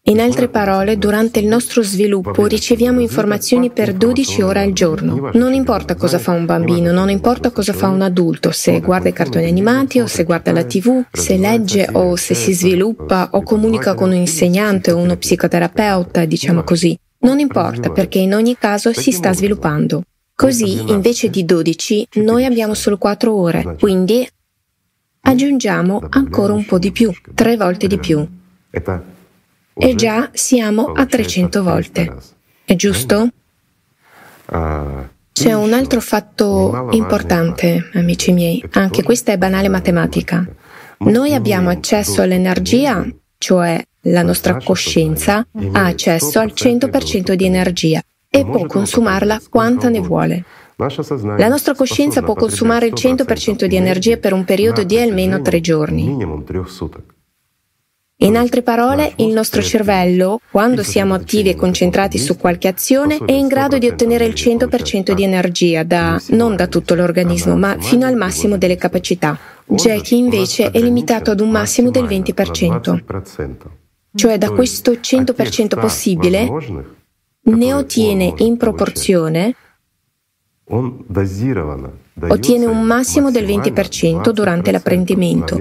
In 0.05 0.19
altre 0.19 0.49
parole, 0.49 0.97
durante 0.97 1.39
il 1.39 1.45
nostro 1.47 1.81
sviluppo 1.81 2.45
riceviamo 2.45 2.99
informazioni 2.99 3.69
per 3.69 3.93
12 3.93 4.41
ore 4.41 4.61
al 4.61 4.73
giorno. 4.73 5.29
Non 5.31 5.53
importa 5.53 5.95
cosa 5.95 6.19
fa 6.19 6.31
un 6.31 6.45
bambino, 6.45 6.91
non 6.91 7.09
importa 7.09 7.51
cosa 7.51 7.71
fa 7.71 7.87
un 7.87 8.01
adulto, 8.01 8.51
se 8.51 8.81
guarda 8.81 9.07
i 9.07 9.13
cartoni 9.13 9.45
animati 9.45 10.01
o 10.01 10.07
se 10.07 10.25
guarda 10.25 10.51
la 10.51 10.65
tv, 10.65 11.05
se 11.09 11.37
legge 11.37 11.87
o 11.93 12.17
se 12.17 12.33
si 12.33 12.51
sviluppa 12.51 13.29
o 13.31 13.43
comunica 13.43 13.93
con 13.93 14.09
un 14.09 14.15
insegnante 14.15 14.91
o 14.91 14.97
uno 14.97 15.15
psicoterapeuta, 15.15 16.25
diciamo 16.25 16.63
così. 16.63 16.99
Non 17.19 17.39
importa 17.39 17.89
perché 17.89 18.19
in 18.19 18.33
ogni 18.33 18.57
caso 18.57 18.91
si 18.91 19.13
sta 19.13 19.33
sviluppando. 19.33 20.03
Così, 20.35 20.91
invece 20.91 21.29
di 21.29 21.45
12, 21.45 22.07
noi 22.15 22.43
abbiamo 22.43 22.73
solo 22.73 22.97
4 22.97 23.33
ore, 23.33 23.77
quindi 23.79 24.27
aggiungiamo 25.21 26.07
ancora 26.09 26.51
un 26.51 26.65
po' 26.65 26.77
di 26.77 26.91
più, 26.91 27.09
tre 27.33 27.55
volte 27.55 27.87
di 27.87 27.97
più 27.97 28.27
e 29.75 29.95
già 29.95 30.29
siamo 30.33 30.91
a 30.93 31.05
300 31.05 31.63
volte. 31.63 32.15
È 32.63 32.75
giusto? 32.75 33.27
C'è 35.33 35.53
un 35.53 35.73
altro 35.73 35.99
fatto 35.99 36.89
importante, 36.91 37.89
amici 37.93 38.31
miei, 38.31 38.63
anche 38.73 39.01
questa 39.01 39.31
è 39.31 39.37
banale 39.37 39.67
matematica. 39.67 40.47
Noi 40.99 41.33
abbiamo 41.33 41.69
accesso 41.69 42.21
all'energia, 42.21 43.05
cioè 43.37 43.83
la 44.07 44.21
nostra 44.21 44.57
coscienza 44.63 45.45
ha 45.71 45.85
accesso 45.85 46.39
al 46.39 46.53
100% 46.53 47.33
di 47.33 47.45
energia 47.45 48.01
e 48.29 48.45
può 48.45 48.65
consumarla 48.65 49.41
quanta 49.49 49.89
ne 49.89 49.99
vuole. 49.99 50.43
La 50.75 51.47
nostra 51.47 51.73
coscienza 51.73 52.21
può 52.21 52.33
consumare 52.33 52.87
il 52.87 52.93
100% 52.93 53.65
di 53.65 53.75
energia 53.75 54.17
per 54.17 54.33
un 54.33 54.43
periodo 54.43 54.83
di 54.83 54.99
almeno 54.99 55.41
tre 55.41 55.61
giorni. 55.61 56.15
In 58.23 58.37
altre 58.37 58.61
parole, 58.61 59.11
il 59.17 59.33
nostro 59.33 59.61
cervello, 59.61 60.39
quando 60.49 60.81
siamo 60.81 61.13
attivi 61.13 61.49
e 61.49 61.55
concentrati 61.55 62.17
su 62.17 62.37
qualche 62.37 62.69
azione, 62.69 63.17
è 63.25 63.33
in 63.33 63.47
grado 63.47 63.77
di 63.77 63.87
ottenere 63.87 64.23
il 64.23 64.33
100% 64.33 65.11
di 65.11 65.23
energia 65.23 65.83
da, 65.83 66.17
non 66.29 66.55
da 66.55 66.67
tutto 66.67 66.95
l'organismo, 66.95 67.57
ma 67.57 67.75
fino 67.79 68.05
al 68.05 68.15
massimo 68.15 68.57
delle 68.57 68.77
capacità. 68.77 69.37
Jackie 69.65 70.17
invece 70.17 70.71
è 70.71 70.79
limitato 70.79 71.31
ad 71.31 71.41
un 71.41 71.49
massimo 71.49 71.91
del 71.91 72.05
20%. 72.05 73.03
Cioè 74.15 74.37
da 74.37 74.51
questo 74.51 74.91
100% 74.93 75.79
possibile 75.79 76.49
ne 77.41 77.73
ottiene 77.73 78.33
in 78.37 78.55
proporzione 78.55 79.53
ottiene 82.27 82.65
un 82.65 82.83
massimo 82.83 83.31
del 83.31 83.45
20% 83.45 84.29
durante 84.29 84.71
l'apprendimento. 84.71 85.57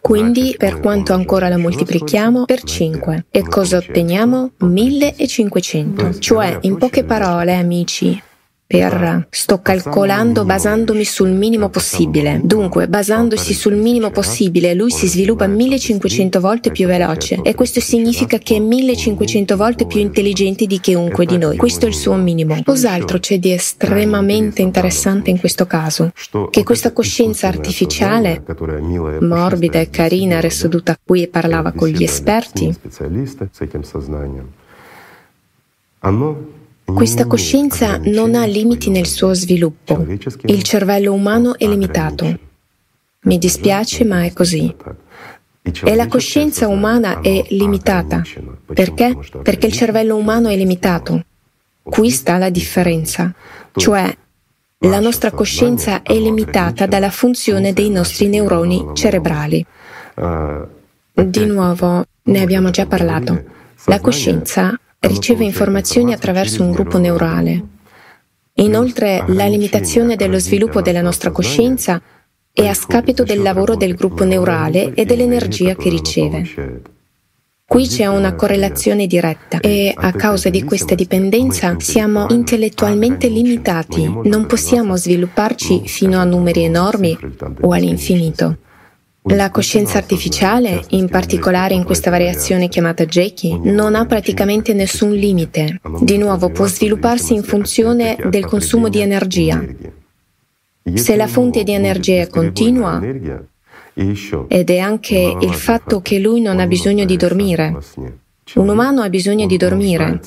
Quindi, 0.00 0.54
per 0.56 0.80
quanto 0.80 1.12
ancora 1.12 1.48
la 1.48 1.58
moltiplichiamo 1.58 2.44
per 2.44 2.62
5. 2.62 3.26
E 3.30 3.42
cosa 3.42 3.78
otteniamo? 3.78 4.52
1500. 4.58 6.18
Cioè, 6.18 6.58
in 6.62 6.76
poche 6.76 7.04
parole, 7.04 7.54
amici, 7.54 8.20
per 8.68 9.28
sto 9.30 9.62
calcolando 9.62 10.44
basandomi 10.44 11.02
sul 11.02 11.30
minimo 11.30 11.70
possibile. 11.70 12.38
Dunque, 12.44 12.86
basandosi 12.86 13.54
sul 13.54 13.76
minimo 13.76 14.10
possibile, 14.10 14.74
lui 14.74 14.90
si 14.90 15.08
sviluppa 15.08 15.46
1500 15.46 16.38
volte 16.38 16.70
più 16.70 16.86
veloce 16.86 17.40
e 17.42 17.54
questo 17.54 17.80
significa 17.80 18.36
che 18.36 18.56
è 18.56 18.58
1500 18.58 19.56
volte 19.56 19.86
più 19.86 20.00
intelligente 20.00 20.66
di 20.66 20.80
chiunque 20.80 21.24
di 21.24 21.38
noi. 21.38 21.56
Questo 21.56 21.86
è 21.86 21.88
il 21.88 21.94
suo 21.94 22.12
minimo. 22.16 22.60
Cos'altro 22.62 23.18
c'è 23.18 23.38
di 23.38 23.52
estremamente 23.52 24.60
interessante 24.60 25.30
in 25.30 25.40
questo 25.40 25.66
caso? 25.66 26.12
Che 26.50 26.62
questa 26.62 26.92
coscienza 26.92 27.48
artificiale, 27.48 28.44
morbida 29.20 29.80
e 29.80 29.88
carina, 29.88 30.40
reseduta 30.40 30.94
qui 31.02 31.22
e 31.22 31.28
parlava 31.28 31.72
con 31.72 31.88
gli 31.88 32.02
esperti, 32.02 32.76
questa 36.94 37.26
coscienza 37.26 37.98
non 38.04 38.34
ha 38.34 38.44
limiti 38.46 38.90
nel 38.90 39.06
suo 39.06 39.34
sviluppo. 39.34 40.06
Il 40.44 40.62
cervello 40.62 41.12
umano 41.12 41.58
è 41.58 41.66
limitato. 41.66 42.38
Mi 43.22 43.38
dispiace, 43.38 44.04
ma 44.04 44.24
è 44.24 44.32
così. 44.32 44.74
E 45.62 45.94
la 45.94 46.06
coscienza 46.06 46.66
umana 46.66 47.20
è 47.20 47.44
limitata. 47.50 48.22
Perché? 48.72 49.16
Perché 49.42 49.66
il 49.66 49.72
cervello 49.72 50.16
umano 50.16 50.48
è 50.48 50.56
limitato. 50.56 51.24
Qui 51.82 52.10
sta 52.10 52.38
la 52.38 52.48
differenza. 52.48 53.34
Cioè, 53.72 54.16
la 54.78 55.00
nostra 55.00 55.30
coscienza 55.30 56.02
è 56.02 56.14
limitata 56.14 56.86
dalla 56.86 57.10
funzione 57.10 57.72
dei 57.72 57.90
nostri 57.90 58.28
neuroni 58.28 58.86
cerebrali. 58.94 59.64
Di 61.12 61.44
nuovo, 61.44 62.04
ne 62.22 62.40
abbiamo 62.40 62.70
già 62.70 62.86
parlato. 62.86 63.44
La 63.84 64.00
coscienza 64.00 64.78
riceve 65.00 65.44
informazioni 65.44 66.12
attraverso 66.12 66.62
un 66.62 66.72
gruppo 66.72 66.98
neurale. 66.98 67.62
Inoltre, 68.54 69.24
la 69.28 69.46
limitazione 69.46 70.16
dello 70.16 70.38
sviluppo 70.38 70.82
della 70.82 71.02
nostra 71.02 71.30
coscienza 71.30 72.00
è 72.52 72.66
a 72.66 72.74
scapito 72.74 73.22
del 73.22 73.40
lavoro 73.40 73.76
del 73.76 73.94
gruppo 73.94 74.24
neurale 74.24 74.92
e 74.94 75.04
dell'energia 75.04 75.76
che 75.76 75.88
riceve. 75.88 76.82
Qui 77.64 77.86
c'è 77.86 78.06
una 78.06 78.34
correlazione 78.34 79.06
diretta 79.06 79.60
e 79.60 79.92
a 79.94 80.10
causa 80.12 80.48
di 80.48 80.64
questa 80.64 80.94
dipendenza 80.94 81.76
siamo 81.78 82.26
intellettualmente 82.30 83.28
limitati, 83.28 84.10
non 84.24 84.46
possiamo 84.46 84.96
svilupparci 84.96 85.82
fino 85.84 86.18
a 86.18 86.24
numeri 86.24 86.64
enormi 86.64 87.16
o 87.60 87.72
all'infinito. 87.72 88.56
La 89.28 89.50
coscienza 89.50 89.98
artificiale, 89.98 90.84
in 90.90 91.08
particolare 91.08 91.74
in 91.74 91.84
questa 91.84 92.10
variazione 92.10 92.68
chiamata 92.68 93.04
Jackie, 93.04 93.58
non 93.62 93.94
ha 93.94 94.06
praticamente 94.06 94.72
nessun 94.74 95.12
limite. 95.12 95.80
Di 96.00 96.16
nuovo, 96.16 96.50
può 96.50 96.66
svilupparsi 96.66 97.34
in 97.34 97.42
funzione 97.42 98.16
del 98.30 98.46
consumo 98.46 98.88
di 98.88 99.00
energia. 99.00 99.64
Se 100.94 101.16
la 101.16 101.26
fonte 101.26 101.62
di 101.62 101.72
energia 101.72 102.22
è 102.22 102.28
continua, 102.28 103.00
ed 104.48 104.70
è 104.70 104.78
anche 104.78 105.36
il 105.40 105.54
fatto 105.54 106.00
che 106.00 106.18
lui 106.18 106.40
non 106.40 106.60
ha 106.60 106.66
bisogno 106.66 107.04
di 107.04 107.16
dormire. 107.16 107.76
Un 108.54 108.68
umano 108.68 109.02
ha 109.02 109.08
bisogno 109.08 109.46
di 109.46 109.56
dormire. 109.56 110.20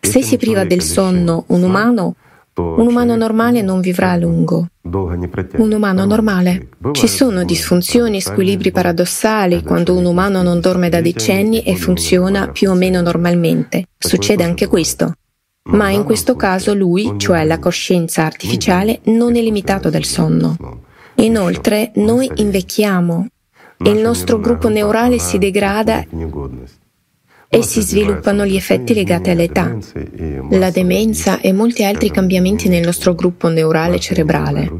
Se 0.00 0.22
si 0.22 0.36
priva 0.36 0.64
del 0.64 0.82
sonno 0.82 1.44
un 1.48 1.62
umano, 1.62 2.14
un 2.62 2.86
umano 2.86 3.16
normale 3.16 3.60
non 3.60 3.80
vivrà 3.80 4.12
a 4.12 4.16
lungo. 4.16 4.68
Un 4.82 5.72
umano 5.72 6.04
normale. 6.04 6.68
Ci 6.92 7.06
sono 7.06 7.44
disfunzioni, 7.44 8.20
squilibri 8.20 8.70
paradossali 8.70 9.62
quando 9.62 9.94
un 9.94 10.06
umano 10.06 10.42
non 10.42 10.60
dorme 10.60 10.88
da 10.88 11.00
decenni 11.00 11.62
e 11.62 11.76
funziona 11.76 12.48
più 12.48 12.70
o 12.70 12.74
meno 12.74 13.02
normalmente. 13.02 13.88
Succede 13.98 14.44
anche 14.44 14.66
questo. 14.66 15.12
Ma 15.64 15.90
in 15.90 16.04
questo 16.04 16.36
caso 16.36 16.74
lui, 16.74 17.12
cioè 17.16 17.44
la 17.44 17.58
coscienza 17.58 18.24
artificiale, 18.24 19.00
non 19.04 19.36
è 19.36 19.42
limitato 19.42 19.90
dal 19.90 20.04
sonno. 20.04 20.56
Inoltre, 21.16 21.90
noi 21.96 22.30
invecchiamo. 22.36 23.26
Il 23.78 23.98
nostro 23.98 24.38
gruppo 24.38 24.68
neurale 24.68 25.18
si 25.18 25.36
degrada 25.36 26.04
e 27.56 27.62
si 27.62 27.80
sviluppano 27.80 28.44
gli 28.44 28.56
effetti 28.56 28.92
legati 28.92 29.30
all'età, 29.30 29.76
la 30.50 30.70
demenza 30.70 31.40
e 31.40 31.52
molti 31.52 31.84
altri 31.84 32.10
cambiamenti 32.10 32.68
nel 32.68 32.84
nostro 32.84 33.14
gruppo 33.14 33.48
neurale 33.48 33.98
cerebrale. 33.98 34.70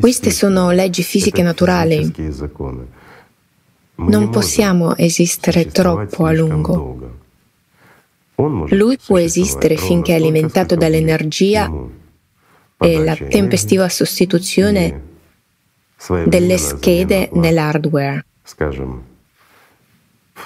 Queste 0.00 0.30
sono 0.30 0.70
leggi 0.70 1.02
fisiche 1.02 1.42
naturali. 1.42 2.12
Non 3.96 4.30
possiamo 4.30 4.96
esistere 4.96 5.66
troppo 5.66 6.24
a 6.24 6.32
lungo. 6.32 7.18
Lui 8.70 8.98
può 9.04 9.18
esistere 9.18 9.76
finché 9.76 10.12
è 10.12 10.16
alimentato 10.16 10.74
dall'energia 10.74 11.70
e 12.78 13.04
la 13.04 13.14
tempestiva 13.14 13.88
sostituzione 13.90 15.02
delle 16.24 16.56
schede 16.56 17.28
nell'hardware. 17.34 18.24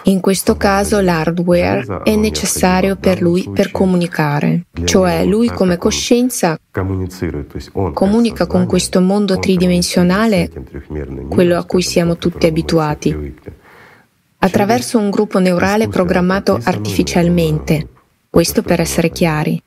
In 0.05 0.21
questo 0.21 0.57
caso 0.57 1.01
l'hardware 1.01 2.03
è 2.03 2.15
necessario 2.15 2.97
per 2.97 3.23
lui 3.23 3.49
per 3.53 3.71
comunicare, 3.71 4.67
cioè 4.85 5.25
lui 5.25 5.49
come 5.49 5.79
coscienza 5.79 6.59
comunica 7.93 8.47
con 8.47 8.67
questo 8.67 9.01
mondo 9.01 9.39
tridimensionale, 9.39 10.51
quello 11.29 11.57
a 11.57 11.65
cui 11.65 11.83
siamo 11.83 12.17
tutti 12.17 12.47
abituati, 12.47 13.35
attraverso 14.39 14.99
un 14.99 15.11
gruppo 15.11 15.39
neurale 15.39 15.89
programmato 15.89 16.59
artificialmente, 16.63 17.89
questo 18.29 18.63
per 18.63 18.81
essere 18.81 19.11
chiari 19.11 19.63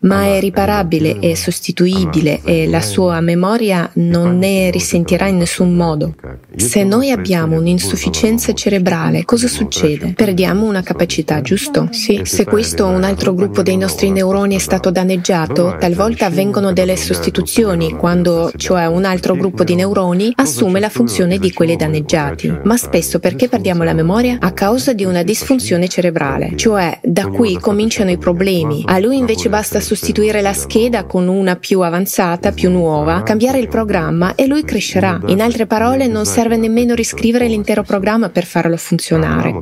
ma 0.00 0.24
è 0.24 0.40
riparabile 0.40 1.18
e 1.18 1.36
sostituibile 1.36 2.40
e 2.44 2.66
la 2.68 2.80
sua 2.80 3.20
memoria 3.20 3.90
non 3.94 4.38
ne 4.38 4.70
risentirà 4.70 5.26
in 5.26 5.36
nessun 5.36 5.74
modo. 5.74 6.14
Se 6.56 6.84
noi 6.84 7.10
abbiamo 7.10 7.56
un'insufficienza 7.56 8.52
cerebrale, 8.54 9.24
cosa 9.24 9.48
succede? 9.48 10.12
Perdiamo 10.14 10.66
una 10.66 10.82
capacità, 10.82 11.40
giusto? 11.42 11.88
Sì, 11.90 12.22
se 12.24 12.44
questo 12.44 12.84
o 12.84 12.88
un 12.88 13.04
altro 13.04 13.34
gruppo 13.34 13.62
dei 13.62 13.76
nostri 13.76 14.10
neuroni 14.10 14.56
è 14.56 14.58
stato 14.58 14.90
danneggiato, 14.90 15.76
talvolta 15.78 16.26
avvengono 16.26 16.72
delle 16.72 16.96
sostituzioni, 16.96 17.92
quando 17.92 18.50
cioè 18.56 18.86
un 18.86 19.04
altro 19.04 19.34
gruppo 19.34 19.64
di 19.64 19.74
neuroni 19.74 20.32
assume 20.36 20.80
la 20.80 20.88
funzione 20.88 21.38
di 21.38 21.52
quelli 21.52 21.76
danneggiati. 21.76 22.60
Ma 22.64 22.76
spesso 22.76 23.18
perché 23.18 23.48
perdiamo 23.48 23.84
la 23.84 23.92
memoria? 23.94 24.38
A 24.40 24.52
causa 24.52 24.92
di 24.92 25.04
una 25.04 25.22
disfunzione 25.22 25.88
cerebrale, 25.88 26.56
cioè 26.56 26.98
da 27.02 27.26
qui 27.26 27.58
cominciano 27.58 28.10
i 28.10 28.18
problemi. 28.18 28.82
A 28.86 28.98
lui 28.98 29.18
invece 29.18 29.48
basta 29.48 29.78
sostituire 29.90 30.40
la 30.40 30.52
scheda 30.52 31.02
con 31.02 31.26
una 31.26 31.56
più 31.56 31.80
avanzata, 31.80 32.52
più 32.52 32.70
nuova, 32.70 33.24
cambiare 33.24 33.58
il 33.58 33.66
programma 33.66 34.36
e 34.36 34.46
lui 34.46 34.62
crescerà. 34.62 35.20
In 35.26 35.40
altre 35.40 35.66
parole, 35.66 36.06
non 36.06 36.26
serve 36.26 36.56
nemmeno 36.56 36.94
riscrivere 36.94 37.48
l'intero 37.48 37.82
programma 37.82 38.28
per 38.28 38.44
farlo 38.44 38.76
funzionare. 38.76 39.52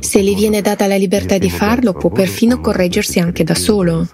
Se 0.00 0.22
gli 0.22 0.34
viene 0.34 0.60
data 0.60 0.86
la 0.86 0.96
libertà 0.96 1.38
di 1.38 1.48
farlo, 1.48 1.94
può 1.94 2.10
perfino 2.10 2.60
correggersi 2.60 3.18
anche 3.18 3.42
da 3.42 3.54
solo. 3.54 4.06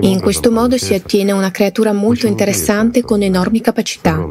In 0.00 0.20
questo 0.20 0.50
modo 0.50 0.76
si 0.76 0.92
ottiene 0.92 1.32
una 1.32 1.50
creatura 1.50 1.94
molto 1.94 2.26
interessante 2.26 3.00
con 3.00 3.22
enormi 3.22 3.62
capacità. 3.62 4.22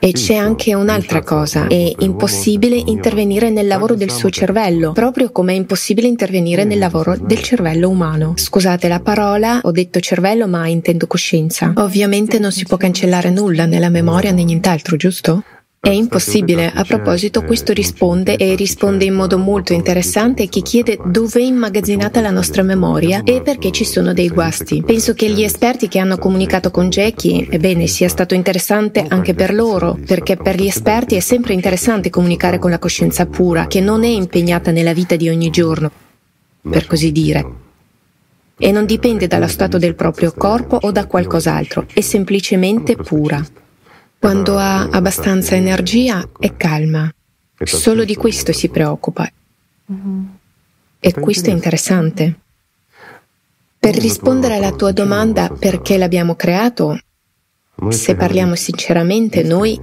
E 0.00 0.12
c'è 0.12 0.36
anche 0.36 0.74
un'altra 0.74 1.22
cosa, 1.22 1.66
è 1.66 1.92
impossibile 1.98 2.76
intervenire 2.76 3.50
nel 3.50 3.66
lavoro 3.66 3.96
del 3.96 4.12
suo 4.12 4.30
cervello, 4.30 4.92
proprio 4.92 5.32
come 5.32 5.54
è 5.54 5.56
impossibile 5.56 6.06
intervenire 6.06 6.62
nel 6.62 6.78
lavoro 6.78 7.16
del 7.18 7.42
cervello 7.42 7.88
umano. 7.88 8.34
Scusate 8.36 8.86
la 8.86 9.00
parola, 9.00 9.58
ho 9.62 9.72
detto 9.72 9.98
cervello 9.98 10.46
ma 10.46 10.68
intendo 10.68 11.08
coscienza. 11.08 11.72
Ovviamente 11.76 12.38
non 12.38 12.52
si 12.52 12.64
può 12.64 12.76
cancellare 12.76 13.30
nulla 13.30 13.66
nella 13.66 13.88
memoria 13.88 14.30
né 14.30 14.44
nient'altro, 14.44 14.96
giusto? 14.96 15.42
È 15.80 15.90
impossibile. 15.90 16.72
A 16.74 16.82
proposito, 16.82 17.42
questo 17.44 17.72
risponde 17.72 18.36
e 18.36 18.56
risponde 18.56 19.04
in 19.04 19.14
modo 19.14 19.38
molto 19.38 19.72
interessante 19.72 20.42
a 20.42 20.46
chi 20.46 20.60
chiede 20.60 20.98
dove 21.04 21.40
è 21.40 21.44
immagazzinata 21.44 22.20
la 22.20 22.32
nostra 22.32 22.62
memoria 22.62 23.22
e 23.22 23.42
perché 23.42 23.70
ci 23.70 23.84
sono 23.84 24.12
dei 24.12 24.28
guasti. 24.28 24.82
Penso 24.82 25.14
che 25.14 25.30
gli 25.30 25.44
esperti 25.44 25.86
che 25.86 26.00
hanno 26.00 26.18
comunicato 26.18 26.72
con 26.72 26.88
Jackie, 26.88 27.46
ebbene, 27.48 27.86
sia 27.86 28.08
stato 28.08 28.34
interessante 28.34 29.04
anche 29.08 29.34
per 29.34 29.54
loro, 29.54 29.96
perché 30.04 30.36
per 30.36 30.60
gli 30.60 30.66
esperti 30.66 31.14
è 31.14 31.20
sempre 31.20 31.54
interessante 31.54 32.10
comunicare 32.10 32.58
con 32.58 32.70
la 32.70 32.80
coscienza 32.80 33.26
pura, 33.26 33.68
che 33.68 33.80
non 33.80 34.02
è 34.02 34.08
impegnata 34.08 34.72
nella 34.72 34.92
vita 34.92 35.14
di 35.14 35.28
ogni 35.28 35.48
giorno, 35.48 35.90
per 36.68 36.86
così 36.86 37.12
dire 37.12 37.66
e 38.60 38.72
non 38.72 38.86
dipende 38.86 39.28
dallo 39.28 39.46
stato 39.46 39.78
del 39.78 39.94
proprio 39.94 40.32
corpo 40.36 40.76
o 40.82 40.90
da 40.90 41.06
qualcos'altro, 41.06 41.86
è 41.94 42.00
semplicemente 42.00 42.96
pura. 42.96 43.40
Quando 44.18 44.58
ha 44.58 44.88
abbastanza 44.88 45.54
energia 45.54 46.28
è 46.38 46.56
calma. 46.56 47.12
Solo 47.62 48.04
di 48.04 48.16
questo 48.16 48.52
si 48.52 48.68
preoccupa. 48.68 49.30
E 51.00 51.12
questo 51.14 51.50
è 51.50 51.52
interessante. 51.52 52.34
Per 53.78 53.94
rispondere 53.96 54.56
alla 54.56 54.72
tua 54.72 54.90
domanda 54.90 55.48
perché 55.48 55.96
l'abbiamo 55.96 56.34
creato, 56.34 56.98
se 57.90 58.16
parliamo 58.16 58.56
sinceramente, 58.56 59.44
noi, 59.44 59.80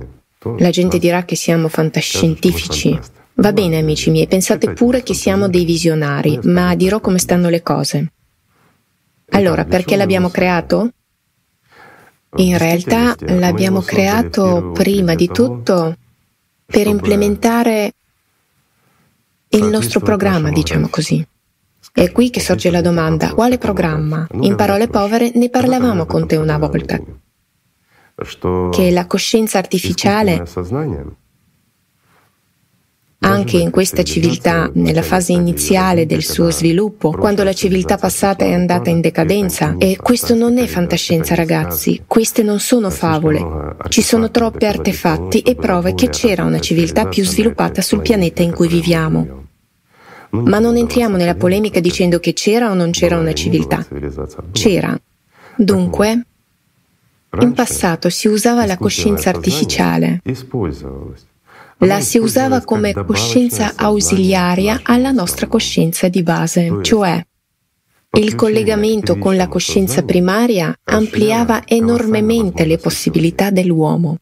la 0.57 0.69
gente 0.69 0.99
dirà 0.99 1.23
che 1.23 1.35
siamo 1.35 1.69
fantascientifici. 1.69 2.99
Va 3.35 3.53
bene, 3.53 3.79
amici 3.79 4.11
miei, 4.11 4.27
pensate 4.27 4.73
pure 4.73 5.01
che 5.01 5.13
siamo 5.13 5.47
dei 5.47 5.65
visionari, 5.65 6.39
ma 6.43 6.75
dirò 6.75 6.99
come 6.99 7.19
stanno 7.19 7.49
le 7.49 7.61
cose. 7.61 8.11
Allora, 9.29 9.65
perché 9.65 9.95
l'abbiamo 9.95 10.29
creato? 10.29 10.91
In 12.37 12.57
realtà 12.57 13.15
l'abbiamo 13.19 13.81
creato 13.81 14.71
prima 14.73 15.15
di 15.15 15.27
tutto 15.27 15.95
per 16.65 16.87
implementare 16.87 17.93
il 19.49 19.63
nostro 19.65 19.99
programma, 20.01 20.49
diciamo 20.51 20.87
così. 20.89 21.25
È 21.93 22.11
qui 22.11 22.29
che 22.29 22.41
sorge 22.41 22.71
la 22.71 22.81
domanda, 22.81 23.33
quale 23.33 23.57
programma? 23.57 24.27
In 24.41 24.55
parole 24.55 24.87
povere 24.87 25.31
ne 25.35 25.49
parlavamo 25.49 26.05
con 26.05 26.27
te 26.27 26.35
una 26.35 26.57
volta, 26.57 26.99
che 28.71 28.91
la 28.91 29.07
coscienza 29.07 29.57
artificiale 29.57 30.43
anche 33.25 33.57
in 33.57 33.71
questa 33.71 34.03
civiltà, 34.03 34.69
nella 34.73 35.01
fase 35.01 35.33
iniziale 35.33 36.05
del 36.05 36.23
suo 36.23 36.51
sviluppo, 36.51 37.09
quando 37.09 37.43
la 37.43 37.53
civiltà 37.53 37.97
passata 37.97 38.45
è 38.45 38.53
andata 38.53 38.91
in 38.91 39.01
decadenza. 39.01 39.75
E 39.79 39.97
questo 39.97 40.35
non 40.35 40.59
è 40.59 40.67
fantascienza, 40.67 41.33
ragazzi, 41.33 42.03
queste 42.05 42.43
non 42.43 42.59
sono 42.59 42.91
favole. 42.91 43.75
Ci 43.89 44.03
sono 44.03 44.29
troppi 44.29 44.65
artefatti 44.65 45.39
e 45.41 45.55
prove 45.55 45.95
che 45.95 46.09
c'era 46.09 46.43
una 46.43 46.59
civiltà 46.59 47.07
più 47.07 47.25
sviluppata 47.25 47.81
sul 47.81 48.01
pianeta 48.01 48.43
in 48.43 48.53
cui 48.53 48.67
viviamo. 48.67 49.43
Ma 50.29 50.59
non 50.59 50.77
entriamo 50.77 51.17
nella 51.17 51.35
polemica 51.35 51.79
dicendo 51.79 52.19
che 52.19 52.33
c'era 52.33 52.69
o 52.69 52.75
non 52.75 52.91
c'era 52.91 53.17
una 53.17 53.33
civiltà. 53.33 53.85
C'era. 54.51 54.99
Dunque, 55.55 56.25
in 57.39 57.53
passato 57.53 58.09
si 58.09 58.27
usava 58.27 58.65
la 58.65 58.77
coscienza 58.77 59.29
artificiale 59.29 60.21
la 61.79 61.99
si 61.99 62.17
usava 62.17 62.61
come 62.61 62.93
coscienza 62.93 63.73
ausiliaria 63.75 64.81
alla 64.83 65.11
nostra 65.11 65.47
coscienza 65.47 66.07
di 66.07 66.23
base, 66.23 66.79
cioè 66.81 67.23
il 68.17 68.35
collegamento 68.35 69.17
con 69.17 69.35
la 69.35 69.49
coscienza 69.49 70.03
primaria 70.03 70.73
ampliava 70.85 71.63
enormemente 71.65 72.65
le 72.65 72.77
possibilità 72.77 73.49
dell'uomo. 73.49 74.19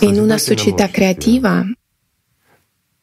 In 0.00 0.20
una 0.20 0.36
società 0.36 0.88
creativa, 0.90 1.64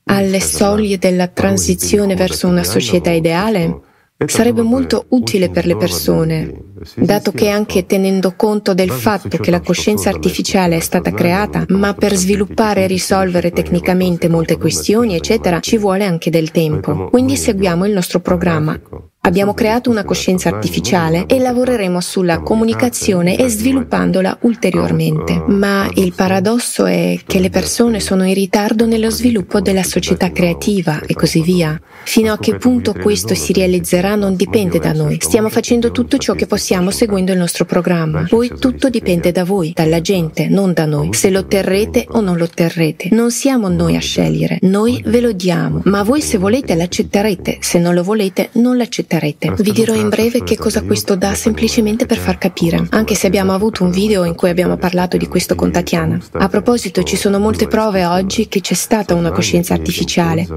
alle 0.06 0.40
soglie 0.40 1.00
della 1.00 1.28
transizione 1.28 2.14
verso 2.14 2.48
una 2.48 2.64
società 2.64 3.10
ideale, 3.10 3.80
sarebbe 4.28 4.62
molto 4.62 5.06
utile 5.10 5.50
per 5.50 5.66
le 5.66 5.78
persone, 5.78 6.54
dato 6.96 7.32
che 7.32 7.50
anche 7.50 7.86
tenendo 7.86 8.34
conto 8.36 8.74
del 8.74 8.92
fatto 8.92 9.38
che 9.38 9.52
la 9.52 9.62
coscienza 9.62 10.10
artificiale 10.10 10.78
è 10.78 10.80
stata 10.80 11.12
creata, 11.12 11.66
ma 11.70 11.94
per 11.94 12.14
sviluppare 12.16 12.84
e 12.84 12.88
risolvere 12.88 13.52
tecnicamente 13.52 14.30
molte 14.30 14.58
questioni, 14.58 15.16
eccetera, 15.16 15.60
ci 15.60 15.78
vuole 15.78 16.06
anche 16.06 16.30
del 16.30 16.52
tempo. 16.52 17.10
Quindi 17.10 17.36
seguiamo 17.36 17.86
il 17.86 17.94
nostro 17.94 18.20
programma. 18.20 18.80
Abbiamo 19.26 19.54
creato 19.54 19.90
una 19.90 20.04
coscienza 20.04 20.50
artificiale 20.50 21.28
e 21.28 21.40
lavoreremo 21.40 22.02
sulla 22.02 22.42
comunicazione 22.42 23.38
e 23.38 23.48
sviluppandola 23.48 24.40
ulteriormente. 24.42 25.42
Ma 25.48 25.90
il 25.94 26.12
paradosso 26.14 26.86
è 26.86 27.18
che 27.26 27.40
le 27.40 27.50
persone 27.50 28.02
sono 28.02 28.26
in 28.26 28.34
ritardo 28.34 28.86
nello 28.86 29.10
sviluppo 29.10 29.62
della 29.62 29.84
società 29.84 30.30
creativa 30.34 31.00
e 31.08 31.14
così 31.14 31.42
via. 31.42 31.80
Fino 32.04 32.34
a 32.34 32.38
che 32.38 32.58
punto 32.58 32.92
questo 32.92 33.34
si 33.34 33.54
realizzerà 33.54 34.16
non 34.16 34.36
dipende 34.36 34.78
da 34.80 34.92
noi. 34.92 35.20
Stiamo 35.22 35.48
facendo 35.48 35.92
tutto 35.92 36.18
ciò 36.18 36.34
che 36.34 36.46
possiamo 36.46 36.92
seguendo 36.92 37.32
il 37.32 37.38
nostro 37.38 37.64
programma. 37.64 38.26
Poi 38.28 38.52
tutto 38.60 38.90
dipende 38.90 39.32
da 39.32 39.46
voi, 39.46 39.72
dalla 39.74 40.02
gente, 40.02 40.50
non 40.50 40.74
da 40.74 40.84
noi. 40.86 41.14
Se 41.14 41.30
lo 41.30 41.40
otterrete 41.40 42.08
o 42.10 42.20
non 42.20 42.36
lo 42.36 42.44
otterrete. 42.44 43.08
Non 43.12 43.32
siamo 43.32 43.70
noi 43.70 43.96
a 43.96 44.02
scegliere, 44.02 44.58
noi 44.64 45.02
ve 45.06 45.22
lo 45.22 45.32
diamo. 45.32 45.80
Ma 45.86 46.04
voi 46.04 46.20
se 46.20 46.38
volete 46.38 46.76
l'accetterete, 46.76 47.60
se 47.62 47.80
non 47.80 47.94
lo 47.94 48.04
volete 48.04 48.50
non 48.56 48.76
l'accetterete 48.76 49.12
accetterete. 49.14 49.54
Vi 49.58 49.72
dirò 49.72 49.94
in 49.94 50.10
breve 50.10 50.44
che 50.44 50.58
cosa 50.58 50.82
questo 50.82 51.16
dà 51.16 51.34
semplicemente 51.34 52.06
per 52.06 52.18
far 52.18 52.38
capire, 52.38 52.86
anche 52.90 53.16
se 53.16 53.28
abbiamo 53.28 53.54
avuto 53.54 53.84
un 53.84 53.92
video 53.92 54.24
in 54.26 54.36
cui 54.36 54.50
abbiamo 54.50 54.78
parlato 54.78 55.18
di 55.18 55.28
questo 55.28 55.56
con 55.56 55.72
Tatiana. 55.72 56.20
A 56.34 56.48
proposito, 56.48 57.04
ci 57.04 57.16
sono 57.16 57.40
molte 57.40 57.68
prove 57.68 58.06
oggi 58.06 58.48
che 58.48 58.62
c'è 58.62 58.74
stata 58.74 59.14
una 59.14 59.32
coscienza 59.32 59.74
artificiale 59.74 60.48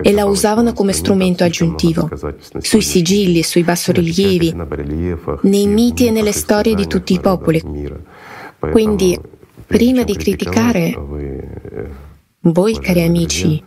e 0.00 0.12
la 0.12 0.24
usavano 0.24 0.72
come 0.72 0.92
strumento 0.92 1.44
aggiuntivo, 1.44 2.08
sui 2.58 2.82
sigilli, 2.82 3.42
sui 3.42 3.62
bassorilievi, 3.62 4.54
nei 5.42 5.66
miti 5.66 6.06
e 6.06 6.10
nelle 6.10 6.32
storie 6.32 6.74
di 6.74 6.86
tutti 6.86 7.12
i 7.12 7.20
popoli. 7.20 7.62
Quindi, 8.58 9.18
prima 9.66 10.02
di 10.02 10.16
criticare, 10.16 10.96
voi 12.40 12.78
cari 12.78 13.02
amici, 13.02 13.62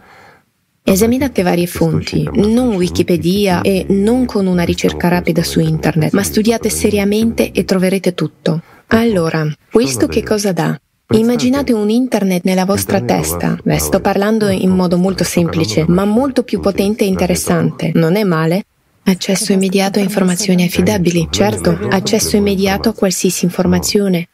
Esaminate 0.93 1.41
varie 1.41 1.65
fonti, 1.65 2.29
non 2.35 2.75
Wikipedia 2.75 3.61
e 3.61 3.87
non 3.89 4.25
con 4.25 4.45
una 4.45 4.61
ricerca 4.61 5.07
rapida 5.07 5.41
su 5.41 5.59
internet, 5.59 6.13
ma 6.13 6.21
studiate 6.21 6.69
seriamente 6.69 7.51
e 7.51 7.65
troverete 7.65 8.13
tutto. 8.13 8.61
Allora, 8.89 9.43
questo 9.71 10.05
che 10.05 10.21
cosa 10.21 10.51
dà? 10.51 10.79
Immaginate 11.15 11.73
un 11.73 11.89
internet 11.89 12.43
nella 12.43 12.65
vostra 12.65 13.01
testa. 13.01 13.57
Beh, 13.63 13.79
sto 13.79 14.01
parlando 14.01 14.49
in 14.49 14.69
modo 14.69 14.99
molto 14.99 15.23
semplice, 15.23 15.83
ma 15.87 16.05
molto 16.05 16.43
più 16.43 16.59
potente 16.59 17.05
e 17.05 17.07
interessante. 17.07 17.89
Non 17.95 18.15
è 18.15 18.23
male? 18.23 18.65
Accesso 19.05 19.51
immediato 19.51 19.97
a 19.97 20.03
informazioni 20.03 20.63
affidabili, 20.63 21.27
certo, 21.31 21.75
accesso 21.89 22.35
immediato 22.35 22.89
a 22.89 22.93
qualsiasi 22.93 23.45
informazione. 23.45 24.27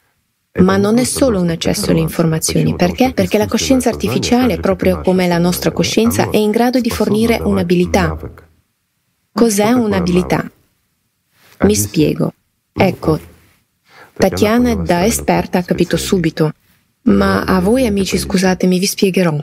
Ma 0.62 0.78
non 0.78 0.98
è 0.98 1.04
solo 1.04 1.40
un 1.40 1.50
accesso 1.50 1.92
alle 1.92 2.00
informazioni, 2.00 2.76
perché? 2.76 3.14
Perché 3.14 3.38
la 3.38 3.48
coscienza 3.48 3.90
artificiale, 3.90 4.60
proprio 4.60 5.02
come 5.02 5.28
la 5.28 5.38
nostra 5.38 5.72
coscienza, 5.72 6.30
è 6.30 6.38
in 6.38 6.52
grado 6.52 6.80
di 6.80 6.90
fornire 6.90 7.40
un'abilità. 7.42 8.18
Cos'è 9.32 9.72
un'abilità? 9.72 10.50
Mi 11.62 11.76
spiego. 11.76 12.34
Ecco, 12.74 13.20
Tatiana 14.14 14.76
da 14.76 15.06
esperta 15.06 15.60
ha 15.60 15.64
capito 15.64 15.96
subito, 15.96 16.52
ma 17.04 17.44
a 17.44 17.62
voi 17.62 17.86
amici 17.86 18.18
scusatemi 18.18 18.78
vi 18.78 18.86
spiegherò. 18.86 19.38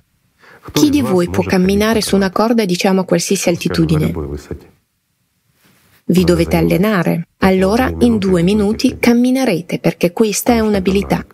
Chi 0.72 0.90
di 0.90 1.00
voi 1.00 1.30
può 1.30 1.42
camminare 1.44 2.02
su 2.02 2.14
una 2.14 2.30
corda 2.30 2.64
diciamo 2.64 3.00
a 3.00 3.04
qualsiasi 3.04 3.48
altitudine? 3.48 4.12
Vi 6.08 6.22
dovete 6.22 6.56
allenare. 6.56 7.26
Allora 7.38 7.92
in 7.98 8.18
due 8.18 8.42
minuti 8.42 8.96
camminerete 9.00 9.80
perché 9.80 10.12
questa 10.12 10.52
è 10.52 10.60
un'abilità. 10.60 11.26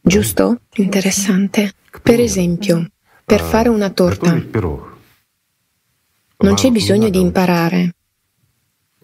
Giusto? 0.00 0.62
Interessante. 0.74 1.72
Per 2.02 2.18
esempio, 2.18 2.90
per 3.24 3.40
fare 3.40 3.68
una 3.68 3.90
torta. 3.90 4.32
Non 6.36 6.54
c'è 6.54 6.70
bisogno 6.70 7.08
di 7.10 7.20
imparare. 7.20 7.94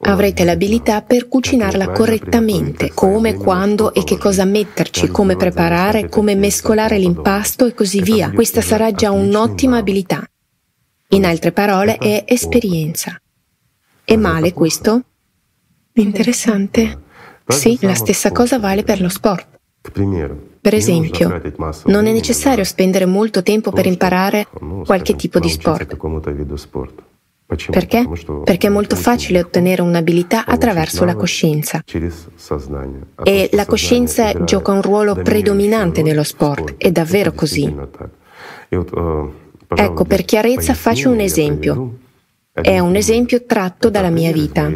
Avrete 0.02 0.42
l'abilità 0.44 1.02
per 1.02 1.28
cucinarla 1.28 1.90
correttamente, 1.90 2.90
come, 2.92 3.34
quando 3.34 3.94
e 3.94 4.02
che 4.02 4.18
cosa 4.18 4.44
metterci, 4.44 5.08
come 5.08 5.36
preparare, 5.36 6.08
come 6.08 6.34
mescolare 6.34 6.98
l'impasto 6.98 7.66
e 7.66 7.74
così 7.74 8.02
via. 8.02 8.32
Questa 8.32 8.62
sarà 8.62 8.90
già 8.90 9.12
un'ottima 9.12 9.76
abilità. 9.76 10.28
In 11.10 11.24
altre 11.24 11.52
parole, 11.52 11.98
è 11.98 12.24
esperienza. 12.26 13.19
È 14.10 14.16
male 14.16 14.52
questo? 14.52 15.02
Interessante. 15.92 16.98
Sì, 17.46 17.78
la 17.82 17.94
stessa 17.94 18.32
cosa 18.32 18.58
vale 18.58 18.82
per 18.82 19.00
lo 19.00 19.08
sport. 19.08 19.46
Per 20.60 20.74
esempio, 20.74 21.40
non 21.84 22.06
è 22.06 22.12
necessario 22.12 22.64
spendere 22.64 23.06
molto 23.06 23.44
tempo 23.44 23.70
per 23.70 23.86
imparare 23.86 24.48
qualche 24.84 25.14
tipo 25.14 25.38
di 25.38 25.48
sport. 25.48 25.96
Perché? 27.70 28.04
Perché 28.42 28.66
è 28.66 28.70
molto 28.70 28.96
facile 28.96 29.38
ottenere 29.38 29.80
un'abilità 29.80 30.44
attraverso 30.44 31.04
la 31.04 31.14
coscienza. 31.14 31.84
E 33.22 33.48
la 33.52 33.64
coscienza 33.64 34.42
gioca 34.42 34.72
un 34.72 34.82
ruolo 34.82 35.14
predominante 35.14 36.02
nello 36.02 36.24
sport, 36.24 36.74
è 36.78 36.90
davvero 36.90 37.30
così. 37.30 37.72
Ecco, 39.72 40.04
per 40.04 40.24
chiarezza 40.24 40.74
faccio 40.74 41.10
un 41.10 41.20
esempio. 41.20 42.08
È 42.62 42.78
un 42.78 42.96
esempio 42.96 43.44
tratto 43.44 43.90
dalla 43.90 44.10
mia 44.10 44.32
vita. 44.32 44.70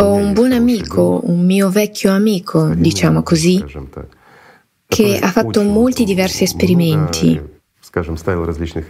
Ho 0.00 0.12
un 0.12 0.32
buon 0.32 0.52
amico, 0.52 1.20
un 1.24 1.44
mio 1.44 1.70
vecchio 1.70 2.12
amico, 2.12 2.68
diciamo 2.74 3.22
così, 3.22 3.64
che 4.86 5.18
ha 5.20 5.30
fatto 5.30 5.62
molti 5.62 6.04
diversi 6.04 6.44
esperimenti. 6.44 7.56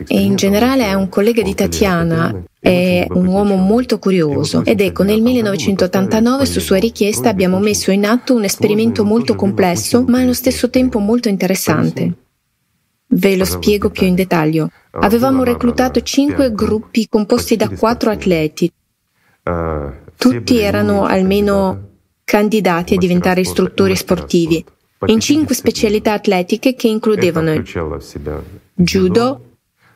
E 0.09 0.21
in 0.21 0.35
generale 0.35 0.85
è 0.85 0.95
un 0.95 1.09
collega 1.09 1.43
di 1.43 1.55
Tatiana, 1.55 2.43
è 2.59 3.07
un 3.11 3.27
uomo 3.27 3.55
molto 3.55 3.99
curioso 3.99 4.65
ed 4.65 4.81
ecco 4.81 5.05
nel 5.05 5.23
1989 5.23 6.45
su 6.45 6.59
sua 6.61 6.79
richiesta 6.79 7.29
abbiamo 7.29 7.61
messo 7.61 7.93
in 7.93 8.05
atto 8.05 8.35
un 8.35 8.45
esperimento 8.45 9.05
molto 9.05 9.37
complesso 9.37 10.05
ma 10.09 10.21
allo 10.21 10.35
stesso 10.35 10.69
tempo 10.69 10.99
molto 10.99 11.29
interessante. 11.29 12.13
Ve 13.11 13.37
lo 13.37 13.45
spiego 13.45 13.91
più 13.91 14.07
in 14.07 14.15
dettaglio. 14.15 14.71
Avevamo 14.91 15.43
reclutato 15.43 16.03
cinque 16.03 16.53
gruppi 16.53 17.09
composti 17.09 17.57
da 17.57 17.69
quattro 17.69 18.11
atleti. 18.11 18.71
Tutti 20.17 20.59
erano 20.59 21.05
almeno 21.05 21.87
candidati 22.25 22.95
a 22.95 22.99
diventare 22.99 23.41
istruttori 23.41 23.97
sportivi. 23.97 24.65
in 25.07 25.21
cinque 25.21 25.55
specialità 25.55 26.15
atletiche 26.15 26.75
che 26.75 26.89
includevano 26.89 27.63
judo, 28.75 29.41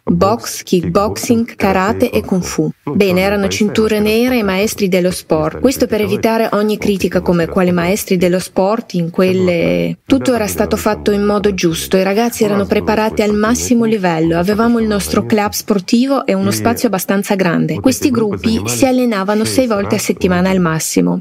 box, 0.04 0.62
kickboxing, 0.62 1.54
karate 1.54 2.10
e 2.10 2.22
kung 2.22 2.42
fu. 2.42 2.70
Bene, 2.84 3.20
erano 3.20 3.48
cinture 3.48 4.00
nere 4.00 4.38
e 4.38 4.42
maestri 4.42 4.88
dello 4.88 5.10
sport. 5.10 5.60
Questo 5.60 5.86
per 5.86 6.00
evitare 6.00 6.48
ogni 6.52 6.76
critica 6.78 7.20
come 7.20 7.46
quali 7.46 7.72
maestri 7.72 8.16
dello 8.16 8.38
sport 8.38 8.94
in 8.94 9.10
quelle... 9.10 9.98
Tutto 10.04 10.34
era 10.34 10.46
stato 10.46 10.76
fatto 10.76 11.10
in 11.10 11.22
modo 11.22 11.54
giusto, 11.54 11.96
i 11.96 12.02
ragazzi 12.02 12.44
erano 12.44 12.66
preparati 12.66 13.22
al 13.22 13.34
massimo 13.34 13.84
livello, 13.84 14.38
avevamo 14.38 14.78
il 14.78 14.86
nostro 14.86 15.24
club 15.24 15.52
sportivo 15.52 16.26
e 16.26 16.34
uno 16.34 16.50
spazio 16.50 16.88
abbastanza 16.88 17.34
grande. 17.34 17.80
Questi 17.80 18.10
gruppi 18.10 18.62
si 18.66 18.84
allenavano 18.86 19.44
sei 19.44 19.66
volte 19.66 19.94
a 19.94 19.98
settimana 19.98 20.50
al 20.50 20.60
massimo 20.60 21.20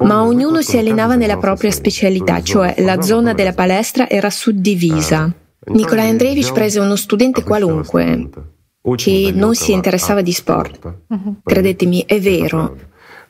ma 0.00 0.22
ognuno 0.22 0.62
si 0.62 0.78
allenava 0.78 1.16
nella 1.16 1.38
propria 1.38 1.72
specialità, 1.72 2.40
cioè 2.40 2.76
la 2.78 3.02
zona 3.02 3.32
della 3.32 3.52
palestra 3.52 4.08
era 4.08 4.30
suddivisa. 4.30 5.32
Nikolai 5.68 6.08
Andreevich 6.08 6.52
prese 6.52 6.80
uno 6.80 6.96
studente 6.96 7.42
qualunque 7.42 8.28
che 8.96 9.32
non 9.34 9.54
si 9.54 9.72
interessava 9.72 10.22
di 10.22 10.32
sport. 10.32 11.02
Credetemi, 11.42 12.04
è 12.06 12.20
vero. 12.20 12.76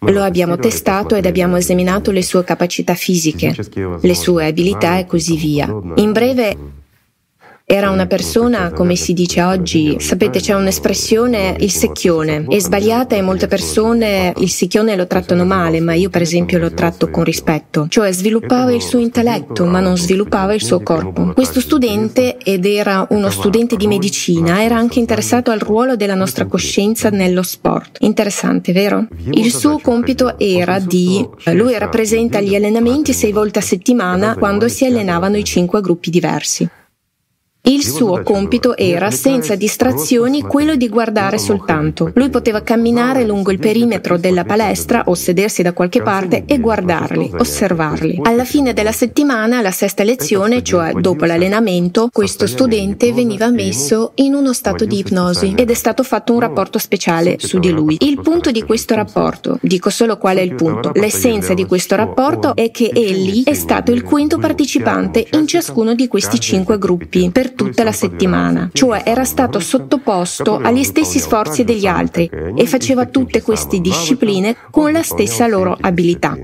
Lo 0.00 0.22
abbiamo 0.22 0.56
testato 0.56 1.16
ed 1.16 1.26
abbiamo 1.26 1.56
esaminato 1.56 2.12
le 2.12 2.22
sue 2.22 2.44
capacità 2.44 2.94
fisiche, 2.94 3.54
le 4.00 4.14
sue 4.14 4.46
abilità 4.46 4.98
e 4.98 5.06
così 5.06 5.36
via. 5.36 5.66
In 5.96 6.12
breve, 6.12 6.56
era 7.70 7.90
una 7.90 8.06
persona, 8.06 8.72
come 8.72 8.96
si 8.96 9.12
dice 9.12 9.42
oggi, 9.42 9.96
sapete 10.00 10.40
c'è 10.40 10.54
un'espressione, 10.54 11.54
il 11.60 11.70
secchione, 11.70 12.46
è 12.48 12.58
sbagliata 12.58 13.14
e 13.14 13.20
molte 13.20 13.46
persone 13.46 14.32
il 14.38 14.48
secchione 14.48 14.96
lo 14.96 15.06
trattano 15.06 15.44
male, 15.44 15.78
ma 15.80 15.92
io 15.92 16.08
per 16.08 16.22
esempio 16.22 16.58
lo 16.58 16.72
tratto 16.72 17.10
con 17.10 17.24
rispetto, 17.24 17.86
cioè 17.90 18.10
sviluppava 18.10 18.72
il 18.72 18.80
suo 18.80 19.00
intelletto 19.00 19.66
ma 19.66 19.80
non 19.80 19.98
sviluppava 19.98 20.54
il 20.54 20.62
suo 20.62 20.80
corpo. 20.80 21.34
Questo 21.34 21.60
studente, 21.60 22.38
ed 22.38 22.64
era 22.64 23.06
uno 23.10 23.28
studente 23.28 23.76
di 23.76 23.86
medicina, 23.86 24.62
era 24.62 24.78
anche 24.78 24.98
interessato 24.98 25.50
al 25.50 25.60
ruolo 25.60 25.94
della 25.94 26.14
nostra 26.14 26.46
coscienza 26.46 27.10
nello 27.10 27.42
sport. 27.42 27.98
Interessante, 28.00 28.72
vero? 28.72 29.08
Il 29.32 29.52
suo 29.52 29.78
compito 29.78 30.38
era 30.38 30.78
di... 30.78 31.22
lui 31.52 31.74
era 31.74 31.90
presente 31.90 32.38
agli 32.38 32.54
allenamenti 32.54 33.12
sei 33.12 33.32
volte 33.32 33.58
a 33.58 33.62
settimana 33.62 34.36
quando 34.38 34.68
si 34.68 34.86
allenavano 34.86 35.36
i 35.36 35.44
cinque 35.44 35.82
gruppi 35.82 36.08
diversi. 36.08 36.66
Il 37.62 37.84
suo 37.84 38.22
compito 38.22 38.76
era, 38.76 39.10
senza 39.10 39.54
distrazioni, 39.54 40.40
quello 40.40 40.74
di 40.74 40.88
guardare 40.88 41.36
soltanto. 41.36 42.10
Lui 42.14 42.30
poteva 42.30 42.62
camminare 42.62 43.26
lungo 43.26 43.50
il 43.50 43.58
perimetro 43.58 44.16
della 44.16 44.44
palestra 44.44 45.02
o 45.06 45.14
sedersi 45.14 45.60
da 45.60 45.74
qualche 45.74 46.00
parte 46.00 46.44
e 46.46 46.58
guardarli, 46.60 47.32
osservarli. 47.36 48.20
Alla 48.22 48.44
fine 48.44 48.72
della 48.72 48.92
settimana, 48.92 49.60
la 49.60 49.70
sesta 49.70 50.02
lezione, 50.02 50.62
cioè 50.62 50.92
dopo 50.94 51.26
l'allenamento, 51.26 52.08
questo 52.10 52.46
studente 52.46 53.12
veniva 53.12 53.50
messo 53.50 54.12
in 54.14 54.32
uno 54.32 54.54
stato 54.54 54.86
di 54.86 55.00
ipnosi 55.00 55.52
ed 55.54 55.70
è 55.70 55.74
stato 55.74 56.02
fatto 56.02 56.32
un 56.32 56.40
rapporto 56.40 56.78
speciale 56.78 57.36
su 57.38 57.58
di 57.58 57.70
lui. 57.70 57.98
Il 58.00 58.20
punto 58.22 58.50
di 58.50 58.62
questo 58.62 58.94
rapporto, 58.94 59.58
dico 59.60 59.90
solo 59.90 60.16
qual 60.16 60.38
è 60.38 60.42
il 60.42 60.54
punto, 60.54 60.92
l'essenza 60.94 61.52
di 61.52 61.66
questo 61.66 61.96
rapporto 61.96 62.56
è 62.56 62.70
che 62.70 62.90
egli 62.94 63.44
è 63.44 63.52
stato 63.52 63.92
il 63.92 64.04
quinto 64.04 64.38
partecipante 64.38 65.26
in 65.32 65.46
ciascuno 65.46 65.94
di 65.94 66.08
questi 66.08 66.40
cinque 66.40 66.78
gruppi. 66.78 67.28
Per 67.30 67.47
tutta 67.54 67.84
la 67.84 67.92
settimana, 67.92 68.70
cioè 68.72 69.02
era 69.04 69.24
stato 69.24 69.60
sottoposto 69.60 70.56
agli 70.56 70.84
stessi 70.84 71.18
sforzi 71.18 71.64
degli 71.64 71.86
altri 71.86 72.30
e 72.54 72.66
faceva 72.66 73.06
tutte 73.06 73.42
queste 73.42 73.80
discipline 73.80 74.56
con 74.70 74.92
la 74.92 75.02
stessa 75.02 75.46
loro 75.46 75.76
abilità. 75.80 76.36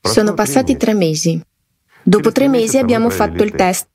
Sono 0.00 0.34
passati 0.34 0.76
tre 0.76 0.94
mesi. 0.94 1.40
Dopo 2.02 2.32
tre 2.32 2.48
mesi 2.48 2.78
abbiamo 2.78 3.10
fatto 3.10 3.42
il 3.42 3.52
test. 3.52 3.88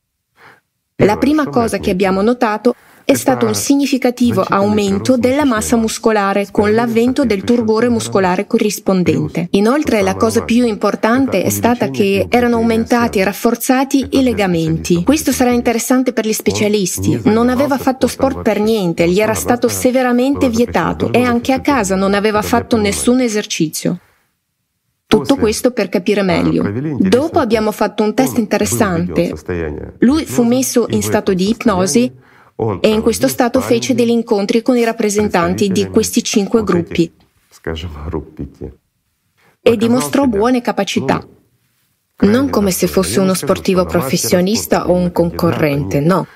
La 0.98 1.18
prima 1.18 1.48
cosa 1.48 1.80
che 1.80 1.92
abbiamo 1.92 2.22
notato 2.22 2.76
è 3.06 3.14
stato 3.14 3.46
un 3.46 3.54
significativo 3.54 4.42
aumento 4.42 5.16
della 5.16 5.46
massa 5.46 5.76
muscolare 5.76 6.48
con 6.50 6.74
l'avvento 6.74 7.24
del 7.24 7.44
turgore 7.44 7.88
muscolare 7.88 8.48
corrispondente. 8.48 9.48
Inoltre 9.52 10.02
la 10.02 10.16
cosa 10.16 10.44
più 10.44 10.66
importante 10.66 11.44
è 11.44 11.52
stata 11.52 11.92
che 11.92 12.26
erano 12.28 12.56
aumentati 12.56 13.20
e 13.20 13.24
rafforzati 13.24 14.08
i 14.14 14.24
legamenti. 14.24 15.04
Questo 15.04 15.32
sarà 15.32 15.52
interessante 15.52 16.14
per 16.14 16.26
gli 16.26 16.34
specialisti. 16.34 17.22
Non 17.26 17.50
aveva 17.50 17.78
fatto 17.78 18.08
sport 18.08 18.42
per 18.42 18.60
niente, 18.60 19.08
gli 19.08 19.20
era 19.20 19.36
stato 19.36 19.68
severamente 19.68 20.50
vietato 20.50 21.14
e 21.14 21.22
anche 21.22 21.54
a 21.54 21.62
casa 21.62 21.96
non 21.96 22.16
aveva 22.16 22.42
fatto 22.42 22.76
nessun 22.76 23.22
esercizio. 23.22 24.00
Tutto 25.06 25.36
questo 25.36 25.70
per 25.70 25.90
capire 25.90 26.24
meglio. 26.24 26.68
Dopo 26.98 27.38
abbiamo 27.38 27.72
fatto 27.72 28.02
un 28.02 28.16
test 28.16 28.40
interessante. 28.40 29.32
Lui 30.00 30.26
fu 30.26 30.42
messo 30.42 30.88
in 30.90 31.04
stato 31.04 31.36
di 31.36 31.50
ipnosi 31.50 32.12
e 32.80 32.90
in 32.90 33.02
questo 33.02 33.28
stato 33.28 33.60
fece 33.60 33.94
degli 33.94 34.10
incontri 34.10 34.62
con 34.62 34.78
i 34.78 34.84
rappresentanti 34.84 35.70
di 35.70 35.88
questi 35.90 36.24
cinque 36.24 36.64
gruppi. 36.64 37.12
e 39.68 39.78
dimostrò 39.78 40.28
buone 40.28 40.62
capacità. 40.62 41.28
Non 42.18 42.50
come 42.52 42.70
se 42.70 42.86
fosse 42.86 43.20
uno 43.20 43.34
sportivo 43.34 43.86
professionista 43.86 44.88
o 44.88 44.94
un 44.94 45.12
concorrente, 45.12 46.00
no, 46.00 46.28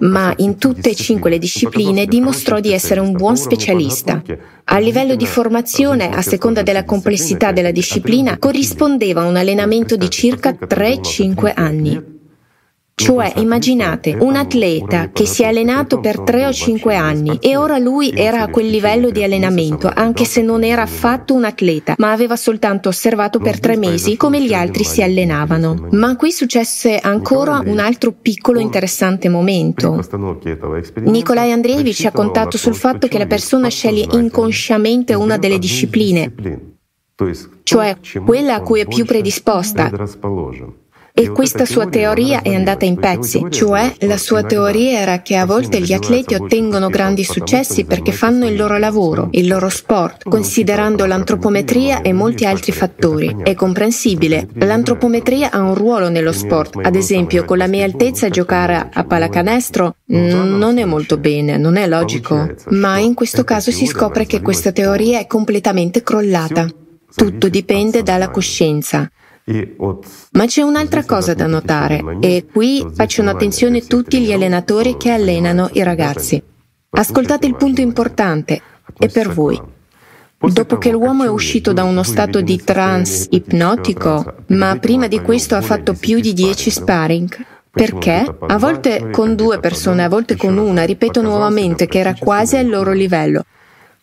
ma 0.00 0.34
in 0.38 0.58
tutte 0.58 0.90
e 0.90 0.94
cinque 0.96 1.30
le 1.30 1.38
discipline 1.38 2.06
dimostrò 2.06 2.58
di 2.58 2.72
essere 2.72 2.98
un 2.98 3.12
buon 3.12 3.36
specialista. 3.36 4.20
A 4.64 4.78
livello 4.78 5.14
di 5.14 5.26
formazione, 5.26 6.10
a 6.10 6.22
seconda 6.22 6.62
della 6.62 6.84
complessità 6.84 7.52
della 7.52 7.70
disciplina, 7.70 8.36
corrispondeva 8.36 9.22
a 9.22 9.26
un 9.26 9.36
allenamento 9.36 9.96
di 9.96 10.10
circa 10.10 10.50
3-5 10.50 11.52
anni. 11.54 12.11
Cioè, 12.94 13.32
immaginate 13.36 14.16
un 14.20 14.36
atleta 14.36 15.10
che 15.10 15.26
si 15.26 15.42
è 15.42 15.46
allenato 15.46 15.98
per 15.98 16.20
3 16.20 16.46
o 16.46 16.52
5 16.52 16.94
anni 16.94 17.38
e 17.40 17.56
ora 17.56 17.78
lui 17.78 18.12
era 18.14 18.42
a 18.42 18.48
quel 18.48 18.68
livello 18.68 19.10
di 19.10 19.24
allenamento, 19.24 19.90
anche 19.92 20.24
se 20.24 20.42
non 20.42 20.62
era 20.62 20.82
affatto 20.82 21.34
un 21.34 21.44
atleta, 21.44 21.94
ma 21.98 22.12
aveva 22.12 22.36
soltanto 22.36 22.90
osservato 22.90 23.38
per 23.38 23.58
tre 23.60 23.76
mesi 23.76 24.16
come 24.16 24.42
gli 24.42 24.52
altri 24.52 24.84
si 24.84 25.02
allenavano. 25.02 25.88
Ma 25.92 26.16
qui 26.16 26.30
successe 26.30 26.98
ancora 26.98 27.62
un 27.64 27.78
altro 27.78 28.12
piccolo 28.12 28.60
interessante 28.60 29.28
momento. 29.28 29.98
Nikolai 31.00 31.50
Andreevich 31.50 32.04
ha 32.04 32.12
contato 32.12 32.56
sul 32.56 32.74
fatto 32.74 33.08
che 33.08 33.18
la 33.18 33.26
persona 33.26 33.68
sceglie 33.68 34.06
inconsciamente 34.12 35.14
una 35.14 35.38
delle 35.38 35.58
discipline, 35.58 36.32
cioè 37.62 37.96
quella 38.24 38.56
a 38.56 38.60
cui 38.60 38.80
è 38.80 38.86
più 38.86 39.04
predisposta. 39.04 39.90
E 41.14 41.28
questa 41.28 41.66
sua 41.66 41.86
teoria 41.88 42.40
è 42.40 42.54
andata 42.54 42.86
in 42.86 42.98
pezzi, 42.98 43.44
cioè 43.50 43.94
la 44.00 44.16
sua 44.16 44.44
teoria 44.44 45.00
era 45.00 45.20
che 45.20 45.36
a 45.36 45.44
volte 45.44 45.78
gli 45.80 45.92
atleti 45.92 46.34
ottengono 46.34 46.88
grandi 46.88 47.22
successi 47.22 47.84
perché 47.84 48.12
fanno 48.12 48.46
il 48.46 48.56
loro 48.56 48.78
lavoro, 48.78 49.28
il 49.32 49.46
loro 49.46 49.68
sport, 49.68 50.26
considerando 50.26 51.04
l'antropometria 51.04 52.00
e 52.00 52.14
molti 52.14 52.46
altri 52.46 52.72
fattori. 52.72 53.36
È 53.42 53.54
comprensibile. 53.54 54.48
L'antropometria 54.54 55.50
ha 55.50 55.60
un 55.60 55.74
ruolo 55.74 56.08
nello 56.08 56.32
sport. 56.32 56.78
Ad 56.82 56.94
esempio, 56.94 57.44
con 57.44 57.58
la 57.58 57.66
mia 57.66 57.84
altezza 57.84 58.30
giocare 58.30 58.88
a 58.90 59.04
pallacanestro 59.04 59.96
non 60.06 60.78
è 60.78 60.84
molto 60.86 61.18
bene, 61.18 61.58
non 61.58 61.76
è 61.76 61.86
logico. 61.86 62.54
Ma 62.70 62.96
in 62.96 63.12
questo 63.12 63.44
caso 63.44 63.70
si 63.70 63.84
scopre 63.84 64.24
che 64.24 64.40
questa 64.40 64.72
teoria 64.72 65.18
è 65.18 65.26
completamente 65.26 66.02
crollata. 66.02 66.66
Tutto 67.14 67.48
dipende 67.50 68.02
dalla 68.02 68.30
coscienza. 68.30 69.10
Ma 69.44 70.46
c'è 70.46 70.62
un'altra 70.62 71.04
cosa 71.04 71.34
da 71.34 71.46
notare. 71.46 72.00
e 72.20 72.46
qui 72.50 72.86
faccio 72.94 73.22
un'attenzione 73.22 73.78
a 73.78 73.84
tutti 73.86 74.20
gli 74.20 74.32
allenatori 74.32 74.96
che 74.96 75.10
allenano 75.10 75.68
i 75.72 75.82
ragazzi. 75.82 76.40
Ascoltate 76.90 77.46
il 77.46 77.56
punto 77.56 77.80
importante, 77.80 78.60
è 78.96 79.08
per 79.08 79.32
voi. 79.32 79.60
Dopo 80.38 80.76
che 80.78 80.90
l'uomo 80.90 81.24
è 81.24 81.28
uscito 81.28 81.72
da 81.72 81.84
uno 81.84 82.02
stato 82.02 82.40
di 82.40 82.62
trance 82.62 83.28
ipnotico, 83.30 84.34
ma 84.48 84.76
prima 84.78 85.06
di 85.06 85.20
questo 85.20 85.54
ha 85.54 85.60
fatto 85.60 85.94
più 85.94 86.20
di 86.20 86.32
10 86.32 86.70
sparring, 86.70 87.46
perché 87.70 88.24
a 88.46 88.58
volte 88.58 89.10
con 89.10 89.34
due 89.34 89.58
persone, 89.60 90.04
a 90.04 90.08
volte 90.08 90.36
con 90.36 90.58
una, 90.58 90.84
ripeto 90.84 91.22
nuovamente 91.22 91.86
che 91.86 91.98
era 91.98 92.14
quasi 92.14 92.56
al 92.56 92.68
loro 92.68 92.92
livello. 92.92 93.44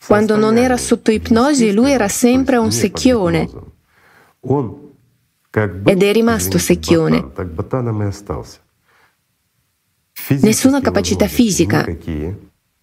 Quando 0.05 0.37
non 0.37 0.57
era 0.57 0.77
sotto 0.77 1.11
ipnosi 1.11 1.71
lui 1.71 1.91
era 1.91 2.07
sempre 2.07 2.55
un 2.57 2.71
secchione 2.71 3.49
ed 5.51 6.03
è 6.03 6.13
rimasto 6.13 6.57
secchione. 6.59 7.31
Nessuna 10.41 10.79
capacità 10.79 11.27
fisica, 11.27 11.87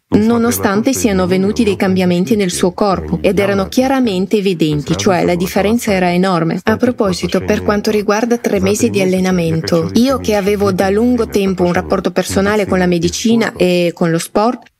nonostante 0.09 0.93
siano 0.93 1.29
venuti 1.29 1.63
dei 1.63 1.77
cambiamenti 1.77 2.35
nel 2.35 2.51
suo 2.51 2.73
corpo 2.73 3.19
ed 3.21 3.39
erano 3.39 3.69
chiaramente 3.69 4.39
evidenti, 4.39 4.97
cioè 4.97 5.25
la 5.25 5.37
differenza 5.37 5.93
era 5.93 6.13
enorme. 6.13 6.59
A 6.65 6.77
proposito, 6.77 7.41
per 7.41 7.63
quanto 7.63 7.93
riguarda 7.93 8.39
tre 8.39 8.59
mesi 8.59 8.91
di 8.91 9.01
allenamento, 9.01 9.91
io 9.95 10.19
che 10.19 10.35
avevo 10.35 10.73
da 10.73 10.91
lungo 10.91 11.29
tempo 11.29 11.63
un 11.63 11.73
rapporto 11.73 12.11
personale 12.11 12.67
con 12.67 12.79
la 12.79 12.87
medicina 12.87 13.53
e 13.55 13.93
con 13.95 14.11
lo 14.11 14.19
sport, 14.19 14.75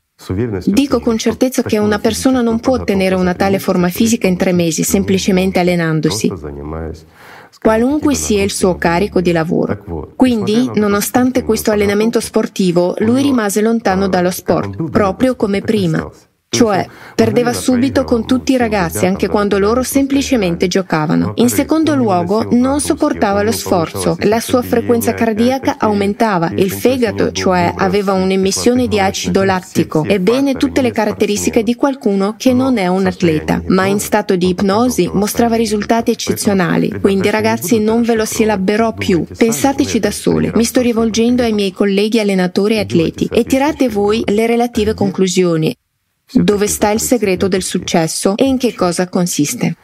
Dico 0.65 0.99
con 0.99 1.15
certezza 1.19 1.61
che 1.61 1.77
una 1.77 1.99
persona 1.99 2.41
non 2.41 2.59
può 2.59 2.73
ottenere 2.73 3.13
una 3.13 3.35
tale 3.35 3.59
forma 3.59 3.87
fisica 3.89 4.25
in 4.25 4.35
tre 4.35 4.51
mesi 4.51 4.81
semplicemente 4.81 5.59
allenandosi 5.59 6.31
qualunque 7.59 8.15
sia 8.15 8.43
il 8.43 8.51
suo 8.51 8.75
carico 8.75 9.21
di 9.21 9.31
lavoro. 9.31 10.13
Quindi, 10.15 10.69
nonostante 10.75 11.43
questo 11.43 11.71
allenamento 11.71 12.19
sportivo, 12.19 12.95
lui 12.99 13.21
rimase 13.21 13.61
lontano 13.61 14.07
dallo 14.07 14.31
sport, 14.31 14.89
proprio 14.89 15.35
come 15.35 15.61
prima. 15.61 16.09
Cioè, 16.57 16.87
perdeva 17.13 17.53
subito 17.53 18.03
con 18.03 18.25
tutti 18.25 18.53
i 18.53 18.57
ragazzi, 18.57 19.05
anche 19.05 19.27
quando 19.27 19.59
loro 19.59 19.83
semplicemente 19.83 20.67
giocavano. 20.67 21.33
In 21.35 21.49
secondo 21.49 21.93
luogo, 21.93 22.47
non 22.49 22.79
sopportava 22.79 23.43
lo 23.43 23.51
sforzo, 23.51 24.15
la 24.21 24.39
sua 24.39 24.63
frequenza 24.63 25.13
cardiaca 25.13 25.75
aumentava, 25.77 26.49
il 26.55 26.71
fegato, 26.71 27.31
cioè, 27.31 27.71
aveva 27.77 28.13
un'emissione 28.13 28.87
di 28.87 28.99
acido 28.99 29.43
lattico, 29.43 30.03
ebbene 30.03 30.55
tutte 30.55 30.81
le 30.81 30.91
caratteristiche 30.91 31.61
di 31.61 31.75
qualcuno 31.75 32.33
che 32.35 32.53
non 32.53 32.79
è 32.79 32.87
un 32.87 33.05
atleta, 33.05 33.61
ma 33.67 33.85
in 33.85 33.99
stato 33.99 34.35
di 34.35 34.49
ipnosi 34.49 35.07
mostrava 35.13 35.57
risultati 35.57 36.09
eccezionali. 36.09 36.91
Quindi 36.99 37.29
ragazzi, 37.29 37.77
non 37.77 38.01
ve 38.01 38.15
lo 38.15 38.25
silabberò 38.25 38.93
più, 38.93 39.27
pensateci 39.37 39.99
da 39.99 40.09
soli. 40.09 40.49
Mi 40.55 40.63
sto 40.63 40.81
rivolgendo 40.81 41.43
ai 41.43 41.53
miei 41.53 41.71
colleghi 41.71 42.19
allenatori 42.19 42.77
e 42.77 42.79
atleti 42.79 43.29
e 43.31 43.43
tirate 43.43 43.89
voi 43.89 44.23
le 44.25 44.47
relative 44.47 44.95
conclusioni 44.95 45.77
dove 46.31 46.67
sta 46.67 46.89
il 46.91 46.99
segreto 46.99 47.47
del 47.47 47.63
successo 47.63 48.35
e 48.35 48.45
in 48.45 48.57
che 48.57 48.73
cosa 48.73 49.07
consiste. 49.07 49.75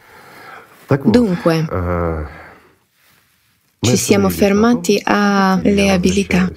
Dunque, 1.04 1.66
ci 3.80 3.96
siamo 3.96 4.28
fermati 4.28 5.00
alle 5.04 5.90
abilità. 5.90 6.50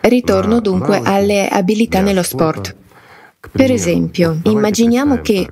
Ritorno 0.00 0.60
dunque 0.60 1.00
alle 1.02 1.48
abilità 1.48 2.00
nello 2.00 2.22
sport. 2.22 2.76
Per 3.50 3.70
esempio, 3.70 4.40
immaginiamo 4.44 5.20
che 5.20 5.48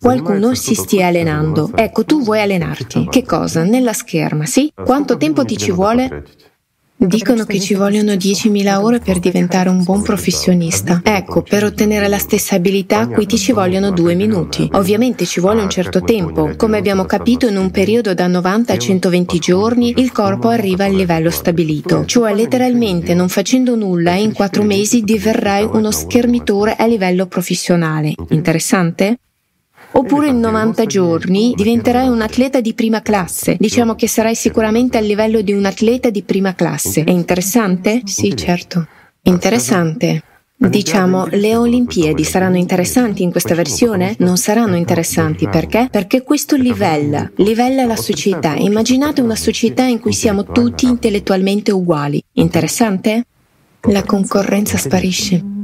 qualcuno 0.00 0.54
si 0.54 0.74
stia 0.74 1.08
allenando. 1.08 1.70
Ecco, 1.74 2.04
tu 2.04 2.22
vuoi 2.22 2.40
allenarti. 2.40 3.08
Che 3.08 3.24
cosa? 3.24 3.64
Nella 3.64 3.92
scherma, 3.92 4.46
sì? 4.46 4.72
Quanto 4.74 5.16
tempo 5.16 5.44
ti 5.44 5.56
ci 5.56 5.70
vuole? 5.70 6.24
Dicono 7.00 7.44
che 7.44 7.60
ci 7.60 7.74
vogliono 7.74 8.10
10.000 8.14 8.82
ore 8.82 8.98
per 8.98 9.20
diventare 9.20 9.68
un 9.68 9.84
buon 9.84 10.02
professionista. 10.02 11.00
Ecco, 11.04 11.42
per 11.42 11.62
ottenere 11.62 12.08
la 12.08 12.18
stessa 12.18 12.56
abilità 12.56 13.06
qui 13.06 13.24
ti 13.24 13.38
ci 13.38 13.52
vogliono 13.52 13.92
due 13.92 14.16
minuti. 14.16 14.68
Ovviamente 14.72 15.24
ci 15.24 15.38
vuole 15.38 15.62
un 15.62 15.70
certo 15.70 16.00
tempo. 16.00 16.56
Come 16.56 16.76
abbiamo 16.76 17.04
capito, 17.04 17.46
in 17.46 17.56
un 17.56 17.70
periodo 17.70 18.14
da 18.14 18.26
90 18.26 18.72
a 18.72 18.76
120 18.78 19.38
giorni 19.38 19.94
il 19.98 20.10
corpo 20.10 20.48
arriva 20.48 20.86
al 20.86 20.94
livello 20.94 21.30
stabilito. 21.30 22.04
Cioè, 22.04 22.34
letteralmente, 22.34 23.14
non 23.14 23.28
facendo 23.28 23.76
nulla, 23.76 24.14
in 24.14 24.32
quattro 24.32 24.64
mesi 24.64 25.02
diverrai 25.02 25.68
uno 25.70 25.92
schermitore 25.92 26.74
a 26.74 26.84
livello 26.86 27.26
professionale. 27.26 28.14
Interessante? 28.30 29.18
Oppure 29.92 30.28
in 30.28 30.38
90 30.38 30.84
giorni 30.86 31.54
diventerai 31.56 32.08
un 32.08 32.20
atleta 32.20 32.60
di 32.60 32.74
prima 32.74 33.00
classe. 33.02 33.56
Diciamo 33.58 33.94
che 33.94 34.06
sarai 34.06 34.34
sicuramente 34.34 34.98
al 34.98 35.04
livello 35.04 35.40
di 35.40 35.52
un 35.52 35.64
atleta 35.64 36.10
di 36.10 36.22
prima 36.22 36.54
classe. 36.54 37.04
È 37.04 37.10
interessante? 37.10 38.02
Sì, 38.04 38.36
certo. 38.36 38.86
Interessante. 39.22 40.22
Diciamo, 40.60 41.26
le 41.30 41.54
Olimpiadi 41.54 42.24
saranno 42.24 42.56
interessanti 42.56 43.22
in 43.22 43.30
questa 43.30 43.54
versione? 43.54 44.16
Non 44.18 44.36
saranno 44.36 44.74
interessanti 44.74 45.48
perché? 45.48 45.88
Perché 45.88 46.24
questo 46.24 46.56
livella, 46.56 47.30
livella 47.36 47.84
la 47.84 47.94
società. 47.94 48.56
Immaginate 48.56 49.20
una 49.20 49.36
società 49.36 49.84
in 49.84 50.00
cui 50.00 50.12
siamo 50.12 50.44
tutti 50.44 50.86
intellettualmente 50.86 51.70
uguali. 51.70 52.20
Interessante? 52.32 53.24
La 53.82 54.02
concorrenza 54.02 54.76
sparisce. 54.76 55.57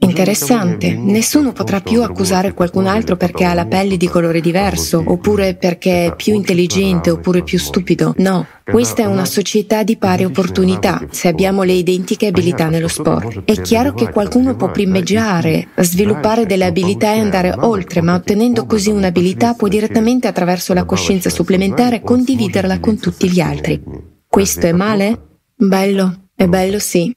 Interessante, 0.00 0.94
nessuno 0.94 1.50
potrà 1.50 1.80
più 1.80 2.02
accusare 2.02 2.54
qualcun 2.54 2.86
altro 2.86 3.16
perché 3.16 3.44
ha 3.44 3.52
la 3.52 3.66
pelle 3.66 3.96
di 3.96 4.06
colore 4.06 4.40
diverso, 4.40 5.02
oppure 5.04 5.56
perché 5.56 6.06
è 6.06 6.14
più 6.14 6.34
intelligente, 6.34 7.10
oppure 7.10 7.42
più 7.42 7.58
stupido. 7.58 8.14
No, 8.18 8.46
questa 8.62 9.02
è 9.02 9.06
una 9.06 9.24
società 9.24 9.82
di 9.82 9.96
pari 9.96 10.24
opportunità, 10.24 11.04
se 11.10 11.26
abbiamo 11.26 11.64
le 11.64 11.72
identiche 11.72 12.28
abilità 12.28 12.68
nello 12.68 12.86
sport. 12.86 13.42
È 13.44 13.60
chiaro 13.60 13.92
che 13.92 14.12
qualcuno 14.12 14.54
può 14.54 14.70
primeggiare, 14.70 15.70
sviluppare 15.78 16.46
delle 16.46 16.66
abilità 16.66 17.14
e 17.14 17.18
andare 17.18 17.52
oltre, 17.58 18.00
ma 18.00 18.14
ottenendo 18.14 18.66
così 18.66 18.90
un'abilità 18.90 19.54
può 19.54 19.66
direttamente 19.66 20.28
attraverso 20.28 20.74
la 20.74 20.84
coscienza 20.84 21.28
supplementare 21.28 22.02
condividerla 22.02 22.78
con 22.78 23.00
tutti 23.00 23.28
gli 23.28 23.40
altri. 23.40 23.82
Questo 24.28 24.66
è 24.66 24.72
male? 24.72 25.40
Bello, 25.56 26.28
è 26.36 26.46
bello 26.46 26.78
sì. 26.78 27.12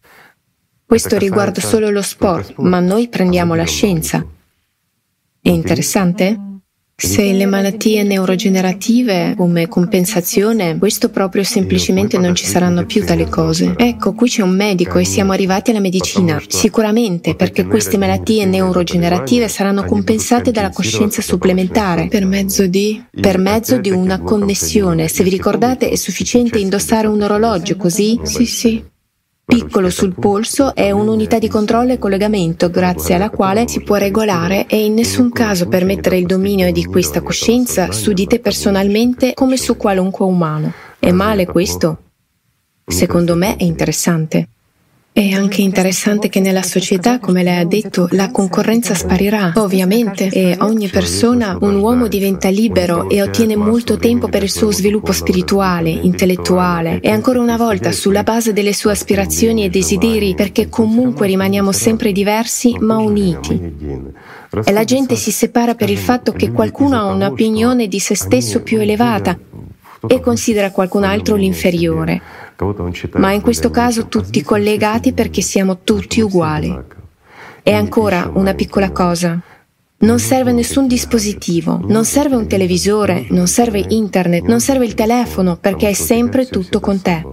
Questo 0.92 1.18
riguarda 1.18 1.62
solo 1.62 1.90
lo 1.90 2.02
sport, 2.02 2.56
ma 2.58 2.82
noi 2.82 3.08
prendiamo 3.08 3.56
la 3.56 3.64
scienza. 3.64 4.28
È 5.42 5.48
interessante? 5.48 6.38
Se 6.94 7.32
le 7.32 7.46
malattie 7.46 8.04
neurogenerative 8.04 9.36
come 9.38 9.70
compensazione, 9.70 10.78
questo 10.78 11.10
proprio 11.10 11.46
semplicemente 11.46 12.18
non 12.18 12.36
ci 12.36 12.46
saranno 12.46 12.86
più 12.86 13.06
tali 13.06 13.26
cose. 13.30 13.74
Ecco, 13.78 14.12
qui 14.12 14.28
c'è 14.28 14.42
un 14.42 14.54
medico 14.54 14.98
e 14.98 15.06
siamo 15.06 15.32
arrivati 15.32 15.70
alla 15.70 15.80
medicina. 15.80 16.44
Sicuramente 16.46 17.36
perché 17.36 17.66
queste 17.66 17.98
malattie 17.98 18.44
neurogenerative 18.46 19.48
saranno 19.48 19.86
compensate 19.86 20.52
dalla 20.52 20.72
coscienza 20.72 21.22
supplementare 21.22 22.10
per 22.10 22.26
mezzo 22.26 22.68
di 22.68 23.02
per 23.10 23.38
mezzo 23.38 23.78
di 23.78 23.92
una 23.92 24.20
connessione. 24.20 25.08
Se 25.08 25.24
vi 25.24 25.30
ricordate 25.30 25.88
è 25.88 25.96
sufficiente 25.96 26.60
indossare 26.60 27.08
un 27.08 27.22
orologio 27.22 27.78
così? 27.78 28.20
Sì, 28.24 28.46
sì 28.46 28.91
piccolo 29.46 29.90
sul 29.90 30.16
polso 30.18 30.74
è 30.74 30.92
un'unità 30.92 31.38
di 31.38 31.48
controllo 31.48 31.92
e 31.92 31.98
collegamento 31.98 32.70
grazie 32.70 33.16
alla 33.16 33.30
quale 33.30 33.68
si 33.68 33.82
può 33.82 33.96
regolare 33.96 34.66
e 34.68 34.86
in 34.86 34.94
nessun 34.94 35.32
caso 35.32 35.68
permettere 35.68 36.18
il 36.18 36.26
dominio 36.26 36.72
di 36.72 36.86
questa 36.86 37.22
coscienza 37.22 37.92
su 37.92 38.14
di 38.14 38.28
te 38.28 38.40
personalmente 38.40 39.34
come 39.34 39.58
su 39.58 39.76
qualunque 39.76 40.26
umano. 40.26 40.72
È 40.98 41.12
male 41.12 41.46
questo? 41.46 41.98
Secondo 42.86 43.36
me 43.36 43.56
è 43.58 43.64
interessante. 43.64 44.48
È 45.14 45.32
anche 45.32 45.62
interessante 45.62 46.30
che 46.30 46.40
nella 46.40 46.64
società, 46.64 47.20
come 47.20 47.44
lei 47.44 47.58
ha 47.58 47.66
detto, 47.66 48.08
la 48.12 48.32
concorrenza 48.32 48.94
sparirà, 48.94 49.52
ovviamente, 49.58 50.30
e 50.30 50.56
ogni 50.62 50.88
persona, 50.88 51.58
un 51.60 51.76
uomo 51.80 52.08
diventa 52.08 52.48
libero 52.48 53.10
e 53.10 53.22
ottiene 53.22 53.58
molto 53.58 53.98
tempo 53.98 54.30
per 54.30 54.44
il 54.44 54.50
suo 54.50 54.72
sviluppo 54.72 55.12
spirituale, 55.12 55.90
intellettuale, 55.90 57.02
e 57.02 57.10
ancora 57.10 57.42
una 57.42 57.58
volta 57.58 57.92
sulla 57.92 58.24
base 58.24 58.54
delle 58.54 58.72
sue 58.72 58.92
aspirazioni 58.92 59.66
e 59.66 59.70
desideri, 59.70 60.34
perché 60.34 60.70
comunque 60.70 61.28
rimaniamo 61.28 61.74
sempre 61.74 62.14
diversi 62.14 62.78
ma 62.80 62.96
uniti. 62.96 63.60
E 64.64 64.72
la 64.72 64.86
gente 64.86 65.18
si 65.18 65.32
separa 65.32 65.76
per 65.76 65.90
il 65.90 65.98
fatto 65.98 66.32
che 66.32 66.54
qualcuno 66.54 66.96
ha 66.96 67.04
un'opinione 67.08 67.90
di 67.90 68.00
se 68.00 68.16
stesso 68.16 68.62
più 68.62 68.80
elevata 68.80 69.38
e 70.08 70.20
considera 70.22 70.72
qualcun 70.72 71.04
altro 71.04 71.36
l'inferiore 71.36 72.22
ma 73.18 73.32
in 73.32 73.42
questo 73.42 73.70
caso 73.70 74.08
tutti 74.08 74.42
collegati 74.44 75.14
perché 75.14 75.42
siamo 75.42 75.80
tutti 75.84 76.22
uguali. 76.22 76.78
E 77.64 77.74
ancora 77.74 78.30
una 78.34 78.54
piccola 78.54 78.92
cosa. 78.92 79.40
Non 80.00 80.20
serve 80.20 80.52
nessun 80.52 80.88
dispositivo, 80.88 81.80
non 81.84 82.06
serve 82.06 82.36
un 82.36 82.48
televisore, 82.48 83.28
non 83.30 83.48
serve 83.48 83.86
internet, 83.90 84.46
non 84.46 84.60
serve 84.60 84.86
il 84.86 84.96
telefono 84.96 85.58
perché 85.58 85.90
è 85.90 85.94
sempre 85.94 86.48
tutto 86.48 86.80
con 86.80 87.02
te. 87.02 87.24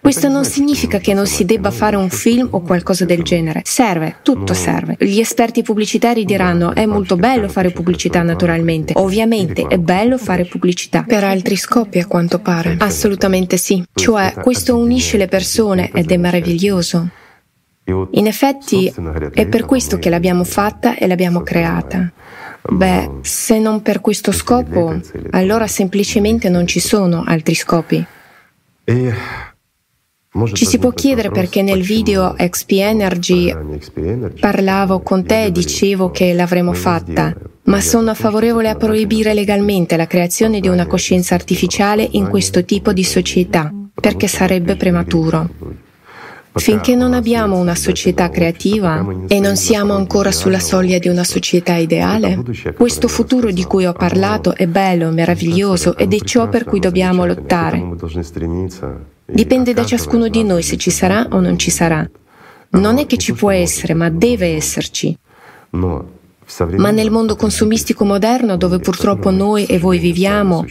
Questo 0.00 0.28
non 0.28 0.44
significa 0.44 0.98
che 0.98 1.12
non 1.12 1.26
si 1.26 1.44
debba 1.44 1.70
fare 1.70 1.96
un 1.96 2.08
film 2.08 2.48
o 2.50 2.62
qualcosa 2.62 3.04
del 3.04 3.22
genere. 3.22 3.60
Serve, 3.64 4.16
tutto 4.22 4.54
serve. 4.54 4.96
Gli 4.98 5.20
esperti 5.20 5.62
pubblicitari 5.62 6.24
diranno 6.24 6.74
è 6.74 6.86
molto 6.86 7.16
bello 7.16 7.48
fare 7.48 7.70
pubblicità 7.70 8.22
naturalmente. 8.22 8.94
Ovviamente 8.96 9.66
è 9.66 9.78
bello 9.78 10.16
fare 10.16 10.46
pubblicità. 10.46 11.02
Per 11.02 11.22
altri 11.22 11.56
scopi 11.56 11.98
a 11.98 12.06
quanto 12.06 12.38
pare. 12.38 12.76
Assolutamente 12.78 13.56
sì. 13.56 13.84
Cioè 13.92 14.34
questo 14.40 14.76
unisce 14.76 15.16
le 15.16 15.28
persone 15.28 15.90
ed 15.92 16.10
è 16.10 16.16
meraviglioso. 16.16 17.08
In 18.12 18.26
effetti 18.26 18.92
è 19.32 19.46
per 19.46 19.64
questo 19.64 19.98
che 19.98 20.10
l'abbiamo 20.10 20.44
fatta 20.44 20.96
e 20.96 21.06
l'abbiamo 21.06 21.42
creata. 21.42 22.10
Beh, 22.62 23.18
se 23.22 23.58
non 23.58 23.82
per 23.82 24.00
questo 24.00 24.32
scopo, 24.32 25.00
allora 25.30 25.66
semplicemente 25.66 26.48
non 26.48 26.66
ci 26.66 26.78
sono 26.78 27.24
altri 27.26 27.54
scopi. 27.54 28.04
Ci 30.52 30.64
si 30.64 30.78
può 30.78 30.92
chiedere 30.92 31.28
perché 31.30 31.60
nel 31.60 31.82
video 31.82 32.36
XP 32.38 32.70
Energy 32.70 33.52
parlavo 34.38 35.00
con 35.00 35.24
te 35.24 35.46
e 35.46 35.50
dicevo 35.50 36.12
che 36.12 36.32
l'avremmo 36.34 36.72
fatta, 36.72 37.34
ma 37.64 37.80
sono 37.80 38.14
favorevole 38.14 38.68
a 38.68 38.76
proibire 38.76 39.34
legalmente 39.34 39.96
la 39.96 40.06
creazione 40.06 40.60
di 40.60 40.68
una 40.68 40.86
coscienza 40.86 41.34
artificiale 41.34 42.06
in 42.12 42.28
questo 42.28 42.64
tipo 42.64 42.92
di 42.92 43.02
società, 43.02 43.74
perché 43.92 44.28
sarebbe 44.28 44.76
prematuro. 44.76 45.48
Finché 46.52 46.94
non 46.94 47.12
abbiamo 47.12 47.58
una 47.58 47.74
società 47.74 48.28
creativa 48.30 49.04
e 49.26 49.40
non 49.40 49.56
siamo 49.56 49.94
ancora 49.94 50.30
sulla 50.30 50.60
soglia 50.60 50.98
di 50.98 51.08
una 51.08 51.24
società 51.24 51.74
ideale, 51.74 52.40
questo 52.76 53.08
futuro 53.08 53.50
di 53.50 53.64
cui 53.64 53.84
ho 53.84 53.92
parlato 53.94 54.54
è 54.54 54.68
bello, 54.68 55.10
meraviglioso 55.10 55.96
ed 55.96 56.14
è 56.14 56.20
ciò 56.20 56.48
per 56.48 56.64
cui 56.64 56.78
dobbiamo 56.78 57.26
lottare. 57.26 57.96
Dipende 59.32 59.72
da 59.72 59.84
ciascuno 59.84 60.28
di 60.28 60.42
noi 60.44 60.62
se 60.62 60.76
ci 60.76 60.90
sarà 60.90 61.26
o 61.30 61.40
non 61.40 61.58
ci 61.58 61.70
sarà. 61.70 62.08
Non 62.70 62.98
è 62.98 63.06
che 63.06 63.16
ci 63.16 63.32
può 63.32 63.50
essere, 63.50 63.94
ma 63.94 64.08
deve 64.10 64.54
esserci. 64.54 65.16
Ma 65.70 66.90
nel 66.90 67.10
mondo 67.10 67.36
consumistico 67.36 68.04
moderno, 68.04 68.56
dove 68.56 68.78
purtroppo 68.78 69.30
noi 69.30 69.66
e 69.66 69.78
voi 69.78 69.98
viviamo, 69.98 70.64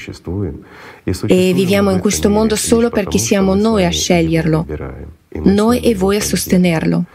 e 1.27 1.53
viviamo 1.53 1.91
in 1.91 1.99
questo 1.99 2.29
mondo 2.29 2.55
solo 2.55 2.89
perché 2.89 3.17
siamo 3.17 3.55
noi 3.55 3.85
a 3.85 3.89
sceglierlo, 3.89 4.65
noi 5.43 5.79
e 5.79 5.95
voi 5.95 6.17
a 6.17 6.21
sostenerlo. 6.21 7.05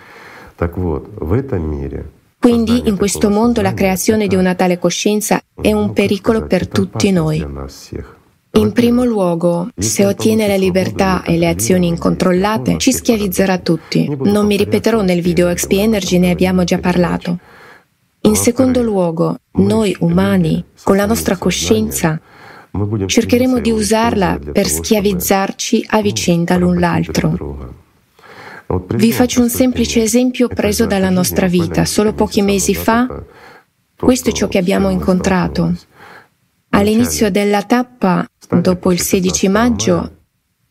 Quindi 2.39 2.89
in 2.89 2.97
questo 2.97 3.31
mondo 3.31 3.61
la 3.61 3.75
creazione 3.75 4.27
di 4.27 4.35
una 4.35 4.55
tale 4.55 4.79
coscienza 4.79 5.41
è 5.61 5.73
un 5.73 5.93
pericolo 5.93 6.47
per 6.47 6.69
tutti 6.69 7.11
noi. 7.11 7.47
In 8.57 8.73
primo 8.73 9.05
luogo, 9.05 9.69
se 9.77 10.07
ottiene 10.07 10.47
la 10.47 10.57
libertà 10.57 11.23
e 11.25 11.37
le 11.37 11.49
azioni 11.49 11.89
incontrollate, 11.89 12.79
ci 12.79 12.93
schiavizzerà 12.93 13.59
tutti. 13.59 14.09
Non 14.23 14.47
mi 14.47 14.57
ripeterò 14.57 15.03
nel 15.03 15.21
video 15.21 15.53
XP 15.53 15.73
Energy, 15.73 16.19
ne 16.19 16.31
abbiamo 16.31 16.63
già 16.63 16.79
parlato. 16.79 17.39
In 18.23 18.37
secondo 18.37 18.81
luogo, 18.81 19.39
noi 19.55 19.97
umani, 20.01 20.65
con 20.85 20.97
la 20.97 21.05
nostra 21.05 21.37
coscienza, 21.37 22.21
cercheremo 23.07 23.59
di 23.59 23.71
usarla 23.73 24.39
per 24.53 24.69
schiavizzarci 24.69 25.87
a 25.89 26.01
vicenda 26.01 26.57
l'un 26.57 26.79
l'altro. 26.79 27.75
Vi 28.95 29.13
faccio 29.13 29.43
un 29.43 29.51
semplice 29.51 30.01
esempio 30.01 30.47
preso 30.47 30.87
dalla 30.87 31.11
nostra 31.11 31.49
vita. 31.49 31.85
Solo 31.85 32.13
pochi 32.13 32.41
mesi 32.41 32.75
fa, 32.75 33.07
questo 33.97 34.31
è 34.31 34.33
ciò 34.33 34.47
che 34.47 34.59
abbiamo 34.59 34.91
incontrato. 34.91 35.75
All'inizio 36.71 37.31
della 37.31 37.63
tappa, 37.63 38.27
dopo 38.51 38.93
il 38.93 39.01
16 39.01 39.49
maggio, 39.49 40.11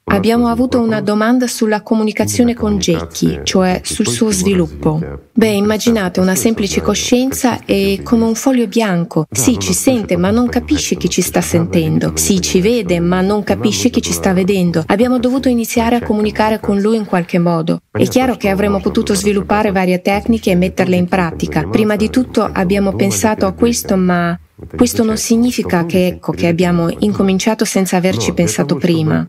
Abbiamo 0.06 0.48
avuto 0.48 0.80
una 0.80 1.02
domanda 1.02 1.48
sulla 1.48 1.82
comunicazione 1.82 2.54
con 2.54 2.78
Jackie, 2.78 3.42
cioè 3.44 3.80
sul 3.84 4.08
suo 4.08 4.32
sviluppo. 4.32 5.00
Beh, 5.32 5.48
immaginate 5.48 6.20
una 6.20 6.36
semplice 6.36 6.82
coscienza 6.82 7.64
e 7.66 8.02
come 8.04 8.26
un 8.26 8.36
foglio 8.36 8.68
bianco. 8.68 9.26
Sì, 9.32 9.58
ci 9.58 9.74
sente, 9.74 10.18
ma 10.18 10.30
non 10.30 10.50
capisce 10.50 10.98
chi 10.98 11.10
ci 11.10 11.22
sta 11.22 11.42
sentendo. 11.42 12.12
Sì, 12.16 12.42
ci 12.42 12.60
vede, 12.60 13.00
ma 13.00 13.22
non 13.22 13.44
capisce 13.44 13.90
chi 13.90 14.02
ci 14.02 14.12
sta 14.12 14.34
vedendo. 14.34 14.84
Abbiamo 14.88 15.20
dovuto 15.20 15.48
iniziare 15.48 15.96
a 15.96 16.04
comunicare 16.04 16.60
con 16.60 16.80
lui 16.80 16.98
in 16.98 17.06
qualche 17.06 17.40
modo. 17.40 17.80
È 17.90 18.06
chiaro 18.06 18.36
che 18.36 18.50
avremmo 18.50 18.82
potuto 18.82 19.16
sviluppare 19.16 19.72
varie 19.72 20.02
tecniche 20.02 20.52
e 20.52 20.56
metterle 20.56 20.98
in 20.98 21.08
pratica. 21.08 21.64
Prima 21.64 21.96
di 21.96 22.10
tutto 22.10 22.48
abbiamo 22.52 22.94
pensato 22.94 23.46
a 23.46 23.54
questo, 23.54 23.96
ma 23.96 24.38
questo 24.76 25.04
non 25.04 25.18
significa 25.18 25.86
che 25.86 26.08
ecco 26.08 26.32
che 26.32 26.48
abbiamo 26.48 26.90
incominciato 27.00 27.66
senza 27.66 27.98
averci 27.98 28.34
pensato 28.34 28.76
prima. 28.76 29.28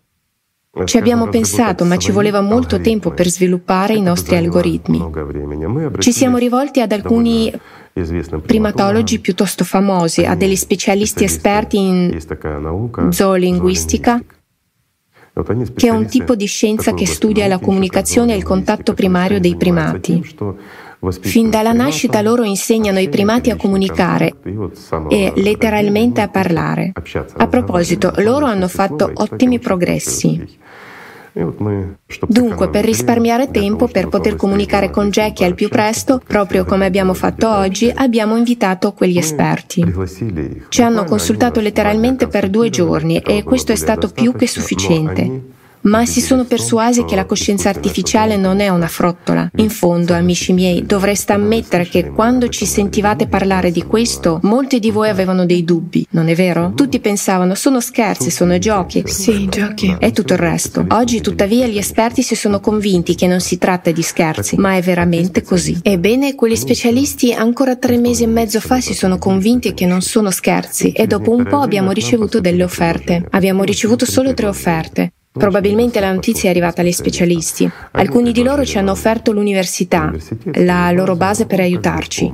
Ci 0.84 0.98
abbiamo 0.98 1.28
pensato, 1.28 1.84
ma 1.84 1.96
ci 1.96 2.10
voleva 2.10 2.40
molto 2.40 2.80
tempo 2.80 3.12
per 3.12 3.28
sviluppare 3.28 3.94
i 3.94 4.02
nostri 4.02 4.36
algoritmi. 4.36 5.08
Ci 5.98 6.12
siamo 6.12 6.36
rivolti 6.36 6.80
ad 6.80 6.90
alcuni 6.90 7.52
primatologi 8.44 9.20
piuttosto 9.20 9.62
famosi, 9.62 10.24
a 10.24 10.34
degli 10.34 10.56
specialisti 10.56 11.22
esperti 11.22 11.78
in 11.78 12.18
zoolinguistica, 13.08 14.20
che 15.74 15.86
è 15.86 15.90
un 15.90 16.06
tipo 16.06 16.34
di 16.34 16.46
scienza 16.46 16.92
che 16.92 17.06
studia 17.06 17.46
la 17.46 17.58
comunicazione 17.58 18.34
e 18.34 18.36
il 18.36 18.42
contatto 18.42 18.94
primario 18.94 19.38
dei 19.38 19.56
primati. 19.56 20.22
Fin 21.20 21.50
dalla 21.50 21.72
nascita 21.72 22.20
loro 22.20 22.42
insegnano 22.44 22.98
ai 22.98 23.08
primati 23.08 23.50
a 23.50 23.56
comunicare 23.56 24.33
e 25.08 25.32
letteralmente 25.36 26.20
a 26.20 26.28
parlare. 26.28 26.92
A 27.36 27.46
proposito, 27.46 28.12
loro 28.18 28.46
hanno 28.46 28.68
fatto 28.68 29.10
ottimi 29.14 29.58
progressi. 29.58 30.62
Dunque, 32.28 32.68
per 32.70 32.84
risparmiare 32.84 33.50
tempo, 33.50 33.88
per 33.88 34.08
poter 34.08 34.36
comunicare 34.36 34.90
con 34.90 35.10
Jackie 35.10 35.44
al 35.44 35.54
più 35.54 35.68
presto, 35.68 36.20
proprio 36.24 36.64
come 36.64 36.86
abbiamo 36.86 37.12
fatto 37.12 37.48
oggi, 37.48 37.90
abbiamo 37.92 38.36
invitato 38.36 38.92
quegli 38.92 39.18
esperti. 39.18 39.84
Ci 40.68 40.82
hanno 40.82 41.04
consultato 41.04 41.58
letteralmente 41.58 42.28
per 42.28 42.48
due 42.48 42.70
giorni 42.70 43.18
e 43.18 43.42
questo 43.42 43.72
è 43.72 43.76
stato 43.76 44.10
più 44.10 44.32
che 44.32 44.46
sufficiente. 44.46 45.62
Ma 45.84 46.06
si 46.06 46.20
sono 46.20 46.44
persuasi 46.44 47.04
che 47.04 47.14
la 47.14 47.24
coscienza 47.24 47.68
artificiale 47.68 48.36
non 48.36 48.60
è 48.60 48.68
una 48.68 48.86
frottola. 48.86 49.50
In 49.56 49.70
fondo, 49.70 50.14
amici 50.14 50.52
miei, 50.52 50.84
dovreste 50.84 51.32
ammettere 51.32 51.86
che 51.86 52.10
quando 52.10 52.48
ci 52.48 52.66
sentivate 52.66 53.26
parlare 53.26 53.70
di 53.70 53.82
questo, 53.82 54.38
molti 54.42 54.78
di 54.78 54.90
voi 54.90 55.08
avevano 55.08 55.46
dei 55.46 55.64
dubbi, 55.64 56.06
non 56.10 56.28
è 56.28 56.34
vero? 56.34 56.72
Tutti 56.74 57.00
pensavano 57.00 57.54
sono 57.54 57.80
scherzi, 57.80 58.30
sono 58.30 58.58
giochi. 58.58 59.02
Sì, 59.06 59.48
giochi. 59.48 59.96
E 59.98 60.12
tutto 60.12 60.32
il 60.34 60.38
resto. 60.38 60.84
Oggi, 60.88 61.20
tuttavia, 61.20 61.66
gli 61.66 61.78
esperti 61.78 62.22
si 62.22 62.34
sono 62.34 62.60
convinti 62.60 63.14
che 63.14 63.26
non 63.26 63.40
si 63.40 63.58
tratta 63.58 63.90
di 63.90 64.02
scherzi, 64.02 64.56
ma 64.56 64.76
è 64.76 64.82
veramente 64.82 65.42
così. 65.42 65.78
Ebbene, 65.82 66.34
quegli 66.34 66.56
specialisti 66.56 67.32
ancora 67.32 67.76
tre 67.76 67.98
mesi 67.98 68.22
e 68.24 68.26
mezzo 68.26 68.60
fa 68.60 68.80
si 68.80 68.94
sono 68.94 69.18
convinti 69.18 69.74
che 69.74 69.86
non 69.86 70.00
sono 70.00 70.30
scherzi 70.30 70.92
e 70.92 71.06
dopo 71.06 71.30
un 71.30 71.44
po' 71.44 71.60
abbiamo 71.60 71.92
ricevuto 71.92 72.40
delle 72.40 72.64
offerte. 72.64 73.26
Abbiamo 73.30 73.62
ricevuto 73.62 74.04
solo 74.04 74.34
tre 74.34 74.46
offerte. 74.46 75.12
Probabilmente 75.36 75.98
la 75.98 76.12
notizia 76.12 76.48
è 76.48 76.52
arrivata 76.52 76.80
agli 76.80 76.92
specialisti. 76.92 77.68
Alcuni 77.90 78.30
di 78.30 78.44
loro 78.44 78.64
ci 78.64 78.78
hanno 78.78 78.92
offerto 78.92 79.32
l'università, 79.32 80.12
la 80.52 80.92
loro 80.92 81.16
base 81.16 81.46
per 81.46 81.58
aiutarci. 81.58 82.32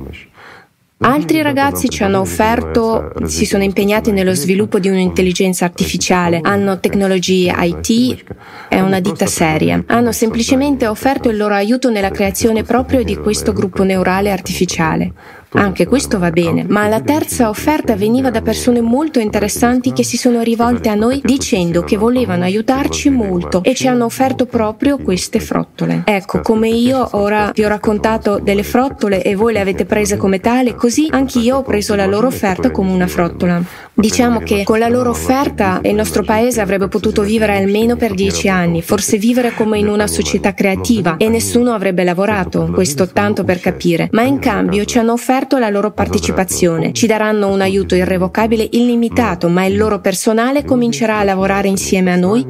Altri 0.99 1.41
ragazzi 1.41 1.89
ci 1.89 2.03
hanno 2.03 2.19
offerto, 2.19 3.11
si 3.25 3.47
sono 3.47 3.63
impegnati 3.63 4.11
nello 4.11 4.35
sviluppo 4.35 4.77
di 4.77 4.87
un'intelligenza 4.87 5.65
artificiale, 5.65 6.41
hanno 6.43 6.79
tecnologie 6.79 7.51
IT, 7.57 8.23
è 8.69 8.79
una 8.79 8.99
ditta 8.99 9.25
seria. 9.25 9.83
Hanno 9.87 10.11
semplicemente 10.11 10.85
offerto 10.85 11.29
il 11.29 11.37
loro 11.37 11.55
aiuto 11.55 11.89
nella 11.89 12.11
creazione 12.11 12.61
proprio 12.61 13.03
di 13.03 13.15
questo 13.15 13.51
gruppo 13.51 13.81
neurale 13.81 14.29
artificiale. 14.29 15.11
Anche 15.53 15.85
questo 15.85 16.17
va 16.17 16.29
bene, 16.29 16.63
ma 16.65 16.87
la 16.87 17.01
terza 17.01 17.49
offerta 17.49 17.97
veniva 17.97 18.29
da 18.29 18.41
persone 18.41 18.79
molto 18.79 19.19
interessanti 19.19 19.91
che 19.91 20.01
si 20.01 20.15
sono 20.15 20.41
rivolte 20.43 20.87
a 20.87 20.95
noi 20.95 21.19
dicendo 21.21 21.83
che 21.83 21.97
volevano 21.97 22.45
aiutarci 22.45 23.09
molto 23.09 23.61
e 23.61 23.75
ci 23.75 23.89
hanno 23.89 24.05
offerto 24.05 24.45
proprio 24.45 24.97
queste 24.97 25.41
frottole. 25.41 26.03
Ecco, 26.05 26.39
come 26.39 26.69
io 26.69 27.05
ora 27.11 27.51
vi 27.53 27.65
ho 27.65 27.67
raccontato 27.67 28.39
delle 28.39 28.63
frottole 28.63 29.21
e 29.21 29.35
voi 29.35 29.51
le 29.51 29.59
avete 29.59 29.83
prese 29.83 30.15
come 30.15 30.39
tale, 30.39 30.73
così 30.73 31.09
anche 31.11 31.39
io 31.39 31.57
ho 31.57 31.63
preso 31.63 31.95
la 31.95 32.05
loro 32.05 32.27
offerta 32.27 32.71
come 32.71 32.91
una 32.91 33.07
frottola. 33.07 33.61
Diciamo 33.93 34.39
che 34.39 34.63
con 34.63 34.79
la 34.79 34.87
loro 34.87 35.09
offerta 35.09 35.81
il 35.83 35.93
nostro 35.93 36.23
paese 36.23 36.61
avrebbe 36.61 36.87
potuto 36.87 37.23
vivere 37.23 37.57
almeno 37.57 37.97
per 37.97 38.13
dieci 38.13 38.47
anni, 38.47 38.81
forse 38.81 39.17
vivere 39.17 39.53
come 39.53 39.79
in 39.79 39.89
una 39.89 40.07
società 40.07 40.53
creativa 40.53 41.17
e 41.17 41.27
nessuno 41.27 41.73
avrebbe 41.73 42.05
lavorato, 42.05 42.69
questo 42.73 43.09
tanto 43.09 43.43
per 43.43 43.59
capire, 43.59 44.07
ma 44.13 44.21
in 44.21 44.39
cambio 44.39 44.85
ci 44.85 44.97
hanno 44.97 45.11
offerto 45.11 45.39
la 45.57 45.69
loro 45.69 45.91
partecipazione, 45.91 46.93
ci 46.93 47.07
daranno 47.07 47.47
un 47.47 47.61
aiuto 47.61 47.95
irrevocabile 47.95 48.67
illimitato, 48.71 49.47
ma 49.49 49.65
il 49.65 49.77
loro 49.77 49.99
personale 49.99 50.65
comincerà 50.65 51.19
a 51.19 51.23
lavorare 51.23 51.67
insieme 51.67 52.11
a 52.11 52.15
noi 52.15 52.45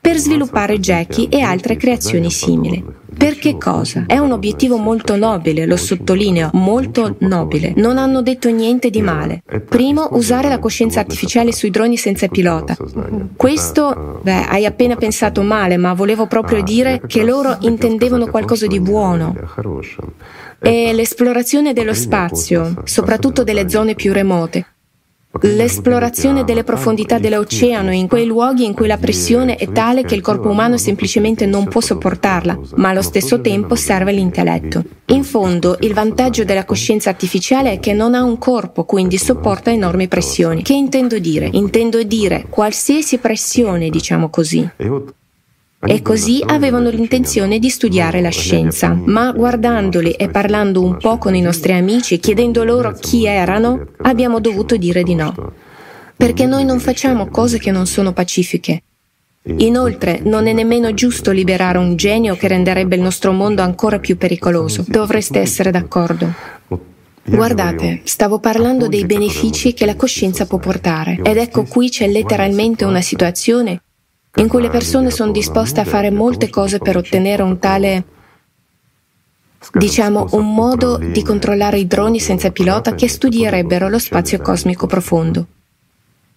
per 0.00 0.16
sviluppare 0.16 0.78
Jackie 0.78 1.28
e 1.28 1.40
altre 1.40 1.76
creazioni 1.76 2.30
simili. 2.30 3.03
Per 3.16 3.36
che 3.36 3.56
cosa? 3.58 4.04
È 4.06 4.18
un 4.18 4.32
obiettivo 4.32 4.76
molto 4.76 5.16
nobile, 5.16 5.66
lo 5.66 5.76
sottolineo, 5.76 6.50
molto 6.54 7.16
nobile. 7.20 7.72
Non 7.76 7.98
hanno 7.98 8.22
detto 8.22 8.48
niente 8.50 8.90
di 8.90 9.00
male. 9.00 9.42
Primo, 9.68 10.08
usare 10.12 10.48
la 10.48 10.58
coscienza 10.58 11.00
artificiale 11.00 11.52
sui 11.52 11.70
droni 11.70 11.96
senza 11.96 12.28
pilota. 12.28 12.76
Questo, 13.36 14.20
beh, 14.22 14.46
hai 14.46 14.66
appena 14.66 14.96
pensato 14.96 15.42
male, 15.42 15.76
ma 15.76 15.94
volevo 15.94 16.26
proprio 16.26 16.62
dire 16.62 17.00
che 17.06 17.24
loro 17.24 17.56
intendevano 17.60 18.26
qualcosa 18.26 18.66
di 18.66 18.80
buono. 18.80 19.34
E 20.60 20.92
l'esplorazione 20.92 21.72
dello 21.72 21.94
spazio, 21.94 22.82
soprattutto 22.84 23.44
delle 23.44 23.68
zone 23.68 23.94
più 23.94 24.12
remote. 24.12 24.66
L'esplorazione 25.40 26.44
delle 26.44 26.64
profondità 26.64 27.18
dell'oceano 27.18 27.92
in 27.92 28.06
quei 28.08 28.24
luoghi 28.24 28.64
in 28.64 28.72
cui 28.72 28.86
la 28.86 28.96
pressione 28.96 29.56
è 29.56 29.70
tale 29.72 30.04
che 30.04 30.14
il 30.14 30.20
corpo 30.20 30.48
umano 30.48 30.76
semplicemente 30.76 31.44
non 31.44 31.68
può 31.68 31.80
sopportarla, 31.80 32.58
ma 32.76 32.90
allo 32.90 33.02
stesso 33.02 33.40
tempo 33.40 33.74
serve 33.74 34.12
l'intelletto. 34.12 34.82
In 35.06 35.24
fondo, 35.24 35.76
il 35.80 35.92
vantaggio 35.92 36.44
della 36.44 36.64
coscienza 36.64 37.10
artificiale 37.10 37.72
è 37.72 37.80
che 37.80 37.92
non 37.92 38.14
ha 38.14 38.22
un 38.22 38.38
corpo, 38.38 38.84
quindi 38.84 39.18
sopporta 39.18 39.70
enormi 39.70 40.08
pressioni. 40.08 40.62
Che 40.62 40.72
intendo 40.72 41.18
dire? 41.18 41.48
Intendo 41.52 42.02
dire 42.02 42.46
qualsiasi 42.48 43.18
pressione, 43.18 43.90
diciamo 43.90 44.30
così. 44.30 44.66
E 45.86 46.00
così 46.02 46.42
avevano 46.44 46.88
l'intenzione 46.88 47.58
di 47.58 47.68
studiare 47.68 48.20
la 48.20 48.30
scienza, 48.30 48.94
ma 49.04 49.32
guardandoli 49.32 50.12
e 50.12 50.28
parlando 50.28 50.82
un 50.82 50.96
po' 50.96 51.18
con 51.18 51.34
i 51.34 51.40
nostri 51.40 51.72
amici, 51.72 52.18
chiedendo 52.18 52.64
loro 52.64 52.92
chi 52.92 53.26
erano, 53.26 53.88
abbiamo 54.02 54.40
dovuto 54.40 54.76
dire 54.76 55.02
di 55.02 55.14
no. 55.14 55.52
Perché 56.16 56.46
noi 56.46 56.64
non 56.64 56.80
facciamo 56.80 57.28
cose 57.28 57.58
che 57.58 57.70
non 57.70 57.86
sono 57.86 58.12
pacifiche. 58.12 58.82
Inoltre, 59.58 60.20
non 60.24 60.46
è 60.46 60.54
nemmeno 60.54 60.94
giusto 60.94 61.30
liberare 61.30 61.76
un 61.76 61.96
genio 61.96 62.34
che 62.34 62.48
renderebbe 62.48 62.96
il 62.96 63.02
nostro 63.02 63.32
mondo 63.32 63.60
ancora 63.60 63.98
più 63.98 64.16
pericoloso. 64.16 64.84
Dovreste 64.88 65.38
essere 65.38 65.70
d'accordo. 65.70 66.32
Guardate, 67.26 68.00
stavo 68.04 68.38
parlando 68.38 68.86
dei 68.88 69.04
benefici 69.04 69.74
che 69.74 69.86
la 69.86 69.96
coscienza 69.96 70.46
può 70.46 70.58
portare 70.58 71.20
ed 71.22 71.38
ecco 71.38 71.64
qui 71.64 71.88
c'è 71.88 72.06
letteralmente 72.06 72.84
una 72.84 73.00
situazione 73.00 73.83
in 74.36 74.48
cui 74.48 74.62
le 74.62 74.70
persone 74.70 75.10
sono 75.10 75.30
disposte 75.30 75.80
a 75.80 75.84
fare 75.84 76.10
molte 76.10 76.50
cose 76.50 76.78
per 76.78 76.96
ottenere 76.96 77.42
un 77.42 77.58
tale, 77.58 78.04
diciamo, 79.72 80.28
un 80.32 80.54
modo 80.54 80.98
di 80.98 81.22
controllare 81.22 81.78
i 81.78 81.86
droni 81.86 82.18
senza 82.18 82.50
pilota 82.50 82.94
che 82.94 83.08
studierebbero 83.08 83.88
lo 83.88 83.98
spazio 83.98 84.40
cosmico 84.40 84.86
profondo. 84.86 85.46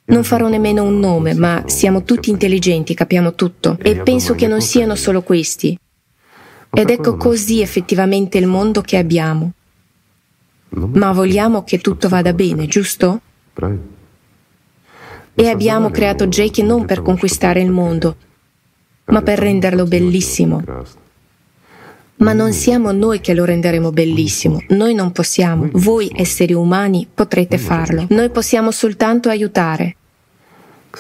Non 0.05 0.23
farò 0.23 0.47
nemmeno 0.47 0.83
un 0.83 0.99
nome, 0.99 1.33
ma 1.33 1.63
siamo 1.65 2.03
tutti 2.03 2.29
intelligenti, 2.29 2.93
capiamo 2.93 3.33
tutto, 3.33 3.77
e 3.81 3.97
penso 3.97 4.35
che 4.35 4.47
non 4.47 4.61
siano 4.61 4.95
solo 4.95 5.21
questi. 5.21 5.77
Ed 6.69 6.89
ecco 6.89 7.17
così 7.17 7.61
effettivamente 7.61 8.37
il 8.37 8.45
mondo 8.45 8.81
che 8.81 8.97
abbiamo. 8.97 9.51
Ma 10.69 11.11
vogliamo 11.11 11.63
che 11.63 11.79
tutto 11.79 12.07
vada 12.07 12.33
bene, 12.33 12.67
giusto? 12.67 13.21
E 15.39 15.49
abbiamo 15.49 15.91
creato 15.91 16.25
Jake 16.25 16.63
non 16.63 16.85
per 16.85 17.03
conquistare 17.03 17.61
il 17.61 17.69
mondo, 17.69 18.15
ma 19.05 19.21
per 19.21 19.37
renderlo 19.37 19.85
bellissimo. 19.85 20.63
Ma 22.15 22.33
non 22.33 22.53
siamo 22.53 22.91
noi 22.91 23.21
che 23.21 23.35
lo 23.35 23.45
renderemo 23.45 23.91
bellissimo, 23.91 24.63
noi 24.69 24.95
non 24.95 25.11
possiamo, 25.11 25.69
voi 25.73 26.11
esseri 26.15 26.53
umani 26.53 27.07
potrete 27.13 27.59
farlo, 27.59 28.07
noi 28.09 28.31
possiamo 28.31 28.71
soltanto 28.71 29.29
aiutare. 29.29 29.95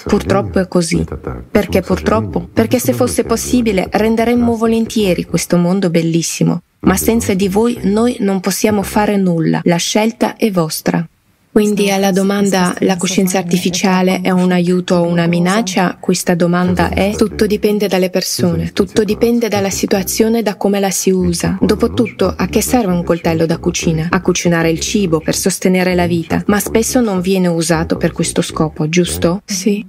Purtroppo 0.05 0.59
è 0.59 0.67
così. 0.67 1.03
Perché 1.49 1.81
purtroppo? 1.81 2.47
Perché 2.53 2.77
se 2.77 2.93
fosse 2.93 3.23
possibile 3.23 3.87
renderemmo 3.89 4.55
volentieri 4.55 5.25
questo 5.25 5.57
mondo 5.57 5.89
bellissimo, 5.89 6.61
ma 6.81 6.95
senza 6.95 7.33
di 7.33 7.47
voi 7.47 7.79
noi 7.85 8.17
non 8.19 8.39
possiamo 8.39 8.83
fare 8.83 9.17
nulla, 9.17 9.61
la 9.63 9.77
scelta 9.77 10.35
è 10.35 10.51
vostra. 10.51 11.03
Quindi 11.51 11.89
alla 11.89 12.11
domanda 12.11 12.75
la 12.81 12.97
coscienza 12.97 13.39
artificiale 13.39 14.21
è 14.21 14.29
un 14.29 14.51
aiuto 14.51 14.95
o 14.95 15.07
una 15.07 15.25
minaccia, 15.25 15.97
questa 15.99 16.35
domanda 16.35 16.89
è 16.89 17.15
tutto 17.15 17.47
dipende 17.47 17.87
dalle 17.87 18.11
persone, 18.11 18.71
tutto 18.73 19.03
dipende 19.03 19.47
dalla 19.47 19.71
situazione 19.71 20.39
e 20.39 20.43
da 20.43 20.55
come 20.55 20.79
la 20.79 20.91
si 20.91 21.09
usa. 21.09 21.57
Dopotutto, 21.59 22.31
a 22.37 22.45
che 22.45 22.61
serve 22.61 22.91
un 22.91 23.03
coltello 23.03 23.47
da 23.47 23.57
cucina? 23.57 24.07
A 24.11 24.21
cucinare 24.21 24.69
il 24.69 24.79
cibo, 24.79 25.19
per 25.19 25.35
sostenere 25.35 25.95
la 25.95 26.05
vita, 26.05 26.43
ma 26.45 26.59
spesso 26.59 27.01
non 27.01 27.21
viene 27.21 27.47
usato 27.47 27.97
per 27.97 28.11
questo 28.11 28.43
scopo, 28.43 28.87
giusto? 28.87 29.41
Sì. 29.43 29.83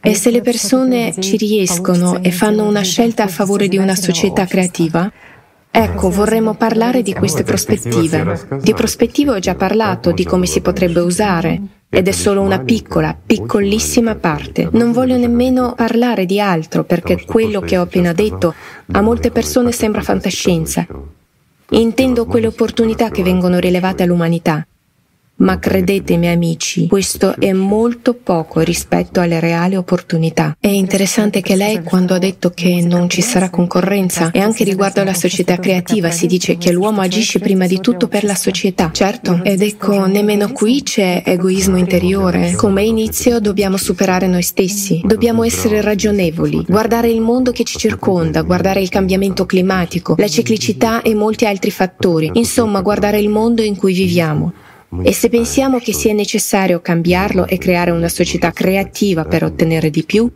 E 0.00 0.14
se 0.14 0.30
le 0.30 0.42
persone 0.42 1.12
ci 1.18 1.36
riescono 1.36 2.22
e 2.22 2.30
fanno 2.30 2.64
una 2.64 2.82
scelta 2.82 3.24
a 3.24 3.28
favore 3.28 3.66
di 3.66 3.76
una 3.76 3.96
società 3.96 4.46
creativa, 4.46 5.10
Ecco, 5.78 6.08
vorremmo 6.08 6.54
parlare 6.54 7.02
di 7.02 7.12
queste 7.12 7.42
prospettive. 7.42 8.48
Di 8.62 8.72
prospettive 8.72 9.32
ho 9.32 9.38
già 9.38 9.54
parlato, 9.54 10.10
di 10.10 10.24
come 10.24 10.46
si 10.46 10.62
potrebbe 10.62 11.00
usare, 11.00 11.60
ed 11.90 12.08
è 12.08 12.12
solo 12.12 12.40
una 12.40 12.60
piccola, 12.60 13.14
piccolissima 13.14 14.14
parte. 14.14 14.70
Non 14.72 14.92
voglio 14.92 15.18
nemmeno 15.18 15.74
parlare 15.76 16.24
di 16.24 16.40
altro 16.40 16.84
perché 16.84 17.26
quello 17.26 17.60
che 17.60 17.76
ho 17.76 17.82
appena 17.82 18.14
detto 18.14 18.54
a 18.92 19.02
molte 19.02 19.30
persone 19.30 19.70
sembra 19.70 20.00
fantascienza. 20.00 20.86
Intendo 21.68 22.24
quelle 22.24 22.46
opportunità 22.46 23.10
che 23.10 23.22
vengono 23.22 23.58
rilevate 23.58 24.02
all'umanità 24.02 24.66
ma 25.36 25.58
credetemi 25.58 26.28
amici, 26.28 26.86
questo 26.86 27.34
è 27.38 27.52
molto 27.52 28.14
poco 28.14 28.60
rispetto 28.60 29.20
alle 29.20 29.40
reali 29.40 29.76
opportunità. 29.76 30.56
È 30.58 30.68
interessante 30.68 31.40
che 31.40 31.56
lei, 31.56 31.82
quando 31.82 32.14
ha 32.14 32.18
detto 32.18 32.50
che 32.50 32.82
non 32.82 33.08
ci 33.10 33.20
sarà 33.20 33.50
concorrenza, 33.50 34.30
e 34.30 34.40
anche 34.40 34.64
riguardo 34.64 35.00
alla 35.00 35.14
società 35.14 35.56
creativa, 35.58 36.10
si 36.10 36.26
dice 36.26 36.56
che 36.56 36.72
l'uomo 36.72 37.00
agisce 37.00 37.38
prima 37.38 37.66
di 37.66 37.80
tutto 37.80 38.08
per 38.08 38.24
la 38.24 38.34
società. 38.34 38.90
Certo, 38.92 39.40
ed 39.42 39.60
ecco, 39.60 40.06
nemmeno 40.06 40.50
qui 40.52 40.82
c'è 40.82 41.22
egoismo 41.24 41.76
interiore. 41.76 42.54
Come 42.54 42.84
inizio 42.84 43.40
dobbiamo 43.40 43.76
superare 43.76 44.26
noi 44.26 44.42
stessi, 44.42 45.00
dobbiamo 45.04 45.44
essere 45.44 45.80
ragionevoli, 45.80 46.64
guardare 46.66 47.10
il 47.10 47.20
mondo 47.20 47.52
che 47.52 47.64
ci 47.64 47.78
circonda, 47.78 48.42
guardare 48.42 48.80
il 48.80 48.88
cambiamento 48.88 49.44
climatico, 49.46 50.14
la 50.16 50.28
ciclicità 50.28 51.02
e 51.02 51.14
molti 51.14 51.46
altri 51.46 51.70
fattori, 51.70 52.30
insomma 52.34 52.80
guardare 52.80 53.18
il 53.18 53.28
mondo 53.28 53.62
in 53.62 53.76
cui 53.76 53.92
viviamo. 53.92 54.52
E 55.02 55.12
se 55.12 55.28
pensiamo 55.28 55.78
che 55.78 55.92
sia 55.92 56.12
necessario 56.12 56.80
cambiarlo 56.80 57.46
e 57.46 57.58
creare 57.58 57.90
una 57.90 58.08
società 58.08 58.52
creativa 58.52 59.24
per 59.24 59.44
ottenere 59.44 59.90
di 59.90 60.04
più, 60.04 60.30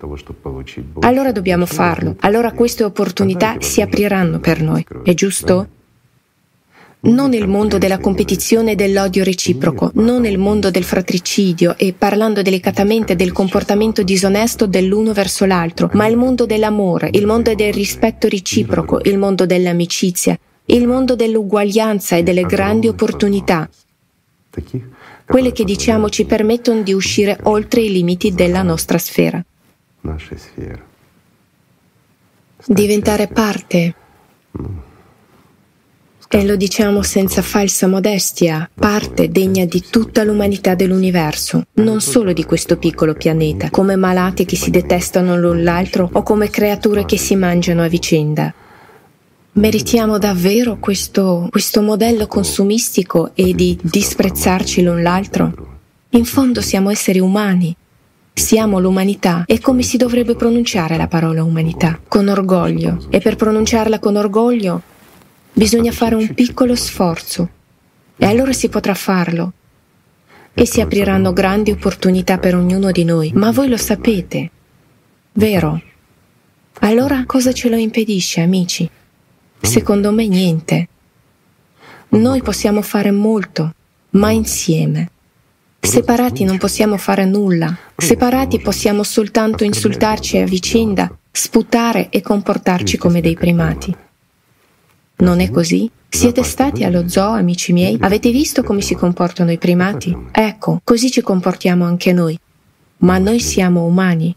allora 1.00 1.32
dobbiamo 1.32 1.66
farlo. 1.66 2.16
Allora 2.20 2.52
queste 2.52 2.84
opportunità 2.84 3.56
si 3.60 3.80
apriranno 3.80 4.40
per 4.40 4.60
noi. 4.62 4.84
È 5.04 5.14
giusto? 5.14 5.68
non 7.02 7.32
il 7.32 7.48
mondo 7.48 7.78
della 7.78 7.98
competizione 7.98 8.72
e 8.72 8.74
dell'odio 8.74 9.24
reciproco, 9.24 9.90
non 9.94 10.26
il 10.26 10.36
mondo 10.36 10.70
del 10.70 10.84
fratricidio 10.84 11.74
e 11.78 11.94
parlando 11.96 12.42
delicatamente 12.42 13.16
del 13.16 13.32
comportamento 13.32 14.02
disonesto 14.02 14.66
dell'uno 14.66 15.14
verso 15.14 15.46
l'altro, 15.46 15.88
ma 15.94 16.06
il 16.06 16.18
mondo 16.18 16.44
dell'amore, 16.44 17.08
il 17.12 17.24
mondo 17.24 17.54
del 17.54 17.72
rispetto 17.72 18.28
reciproco, 18.28 19.00
il 19.04 19.16
mondo 19.16 19.46
dell'amicizia, 19.46 20.38
il 20.66 20.86
mondo 20.86 21.16
dell'uguaglianza 21.16 22.16
e 22.16 22.22
delle 22.22 22.42
grandi 22.42 22.88
opportunità, 22.88 23.68
quelle 25.24 25.52
che 25.52 25.64
diciamo 25.64 26.08
ci 26.08 26.24
permettono 26.24 26.82
di 26.82 26.92
uscire 26.92 27.38
oltre 27.44 27.82
i 27.82 27.92
limiti 27.92 28.34
della 28.34 28.62
nostra 28.62 28.98
sfera. 28.98 29.42
Diventare 32.66 33.28
parte. 33.28 33.94
E 36.32 36.44
lo 36.44 36.54
diciamo 36.54 37.02
senza 37.02 37.42
falsa 37.42 37.88
modestia, 37.88 38.70
parte 38.72 39.30
degna 39.30 39.64
di 39.64 39.84
tutta 39.90 40.22
l'umanità 40.22 40.76
dell'universo, 40.76 41.66
non 41.74 42.00
solo 42.00 42.32
di 42.32 42.44
questo 42.44 42.76
piccolo 42.76 43.14
pianeta, 43.14 43.68
come 43.70 43.96
malati 43.96 44.44
che 44.44 44.54
si 44.54 44.70
detestano 44.70 45.36
l'un 45.36 45.64
l'altro 45.64 46.08
o 46.12 46.22
come 46.22 46.48
creature 46.48 47.04
che 47.04 47.18
si 47.18 47.34
mangiano 47.34 47.82
a 47.82 47.88
vicenda. 47.88 48.54
Meritiamo 49.52 50.18
davvero 50.18 50.78
questo, 50.78 51.48
questo 51.50 51.82
modello 51.82 52.26
consumistico 52.26 53.32
e 53.34 53.52
di 53.52 53.78
disprezzarci 53.82 54.82
l'un 54.82 55.02
l'altro? 55.02 55.68
In 56.10 56.24
fondo 56.24 56.60
siamo 56.60 56.90
esseri 56.90 57.18
umani, 57.18 57.74
siamo 58.32 58.78
l'umanità 58.78 59.44
e 59.46 59.60
come 59.60 59.82
si 59.82 59.96
dovrebbe 59.96 60.36
pronunciare 60.36 60.96
la 60.96 61.08
parola 61.08 61.42
umanità? 61.42 61.98
Con 62.06 62.28
orgoglio. 62.28 63.06
E 63.10 63.18
per 63.20 63.36
pronunciarla 63.36 63.98
con 63.98 64.16
orgoglio 64.16 64.82
Bisogna 65.52 65.90
fare 65.90 66.14
un 66.14 66.32
piccolo 66.32 66.76
sforzo 66.76 67.48
e 68.16 68.24
allora 68.24 68.52
si 68.52 68.68
potrà 68.68 68.94
farlo 68.94 69.52
e 70.54 70.64
si 70.64 70.80
apriranno 70.80 71.32
grandi 71.32 71.72
opportunità 71.72 72.38
per 72.38 72.54
ognuno 72.54 72.92
di 72.92 73.04
noi. 73.04 73.32
Ma 73.34 73.50
voi 73.50 73.68
lo 73.68 73.76
sapete, 73.76 74.50
vero? 75.32 75.82
Allora 76.80 77.24
cosa 77.26 77.52
ce 77.52 77.68
lo 77.68 77.76
impedisce, 77.76 78.40
amici? 78.40 78.88
Secondo 79.60 80.12
me 80.12 80.26
niente. 80.26 80.88
Noi 82.10 82.42
possiamo 82.42 82.82
fare 82.82 83.10
molto, 83.10 83.74
ma 84.10 84.30
insieme. 84.30 85.10
Separati 85.78 86.44
non 86.44 86.58
possiamo 86.58 86.96
fare 86.96 87.24
nulla. 87.24 87.76
Separati 87.96 88.60
possiamo 88.60 89.02
soltanto 89.02 89.64
insultarci 89.64 90.38
a 90.38 90.44
vicenda, 90.44 91.14
sputare 91.30 92.08
e 92.10 92.20
comportarci 92.20 92.96
come 92.96 93.20
dei 93.20 93.34
primati. 93.34 93.94
Non 95.16 95.40
è 95.40 95.50
così? 95.50 95.90
Siete 96.08 96.42
stati 96.42 96.82
allo 96.82 97.08
zoo, 97.08 97.32
amici 97.32 97.72
miei? 97.72 97.96
Avete 98.00 98.30
visto 98.30 98.62
come 98.62 98.80
si 98.80 98.94
comportano 98.94 99.52
i 99.52 99.58
primati? 99.58 100.16
Ecco, 100.32 100.80
così 100.82 101.10
ci 101.10 101.20
comportiamo 101.20 101.84
anche 101.84 102.12
noi. 102.12 102.38
Ma 102.98 103.18
noi 103.18 103.40
siamo 103.40 103.84
umani. 103.84 104.34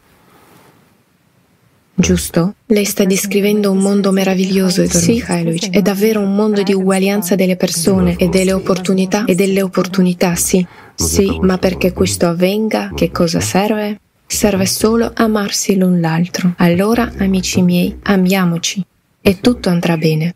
Giusto? 1.95 2.55
Lei 2.65 2.85
sta 2.85 3.05
descrivendo 3.05 3.69
un 3.69 3.77
mondo 3.77 4.11
meraviglioso, 4.11 4.85
Sì, 4.87 5.23
Hailuch, 5.25 5.69
è 5.69 5.81
davvero 5.81 6.21
un 6.21 6.33
mondo 6.33 6.63
di 6.63 6.73
uguaglianza 6.73 7.35
delle 7.35 7.55
persone 7.55 8.15
e 8.17 8.29
delle 8.29 8.51
opportunità 8.51 9.25
e 9.25 9.35
delle 9.35 9.61
opportunità, 9.61 10.35
sì. 10.35 10.65
Sì, 10.95 11.37
ma 11.41 11.57
perché 11.57 11.93
questo 11.93 12.27
avvenga, 12.27 12.91
che 12.95 13.11
cosa 13.11 13.39
serve? 13.39 13.99
Serve 14.25 14.65
solo 14.65 15.11
amarsi 15.13 15.77
l'un 15.77 15.99
l'altro. 15.99 16.53
Allora, 16.57 17.11
amici 17.19 17.61
miei, 17.61 17.95
amiamoci 18.01 18.83
e 19.21 19.39
tutto 19.39 19.69
andrà 19.69 19.95
bene. 19.95 20.35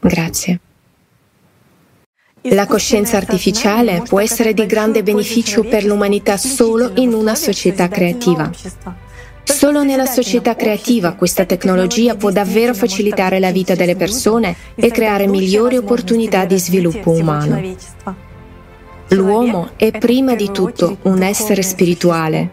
Grazie. 0.00 0.60
La 2.42 2.66
coscienza 2.66 3.16
artificiale 3.16 4.02
può 4.06 4.20
essere 4.20 4.54
di 4.54 4.66
grande 4.66 5.02
beneficio 5.02 5.62
per 5.64 5.84
l'umanità 5.84 6.36
solo 6.36 6.92
in 6.96 7.12
una 7.12 7.34
società 7.34 7.88
creativa. 7.88 8.50
Solo 9.48 9.84
nella 9.84 10.06
società 10.06 10.56
creativa 10.56 11.14
questa 11.14 11.44
tecnologia 11.44 12.16
può 12.16 12.30
davvero 12.30 12.74
facilitare 12.74 13.38
la 13.38 13.52
vita 13.52 13.76
delle 13.76 13.94
persone 13.94 14.56
e 14.74 14.90
creare 14.90 15.28
migliori 15.28 15.76
opportunità 15.76 16.44
di 16.44 16.58
sviluppo 16.58 17.12
umano. 17.12 17.76
L'uomo 19.10 19.70
è 19.76 19.92
prima 19.92 20.34
di 20.34 20.50
tutto 20.50 20.98
un 21.02 21.22
essere 21.22 21.62
spirituale, 21.62 22.50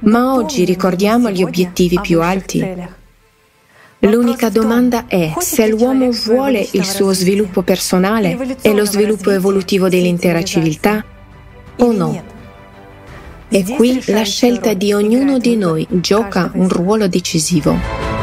ma 0.00 0.34
oggi 0.34 0.64
ricordiamo 0.64 1.30
gli 1.30 1.42
obiettivi 1.42 1.98
più 2.00 2.20
alti. 2.20 2.62
L'unica 4.00 4.50
domanda 4.50 5.06
è 5.06 5.32
se 5.38 5.66
l'uomo 5.68 6.10
vuole 6.10 6.68
il 6.72 6.84
suo 6.84 7.14
sviluppo 7.14 7.62
personale 7.62 8.58
e 8.60 8.74
lo 8.74 8.84
sviluppo 8.84 9.30
evolutivo 9.30 9.88
dell'intera 9.88 10.42
civiltà 10.42 11.02
o 11.78 11.92
no. 11.92 12.36
E 13.50 13.64
qui 13.64 14.02
la 14.08 14.24
scelta 14.24 14.74
di 14.74 14.92
ognuno 14.92 15.38
di 15.38 15.56
noi 15.56 15.86
gioca 15.88 16.50
un 16.52 16.68
ruolo 16.68 17.08
decisivo. 17.08 18.17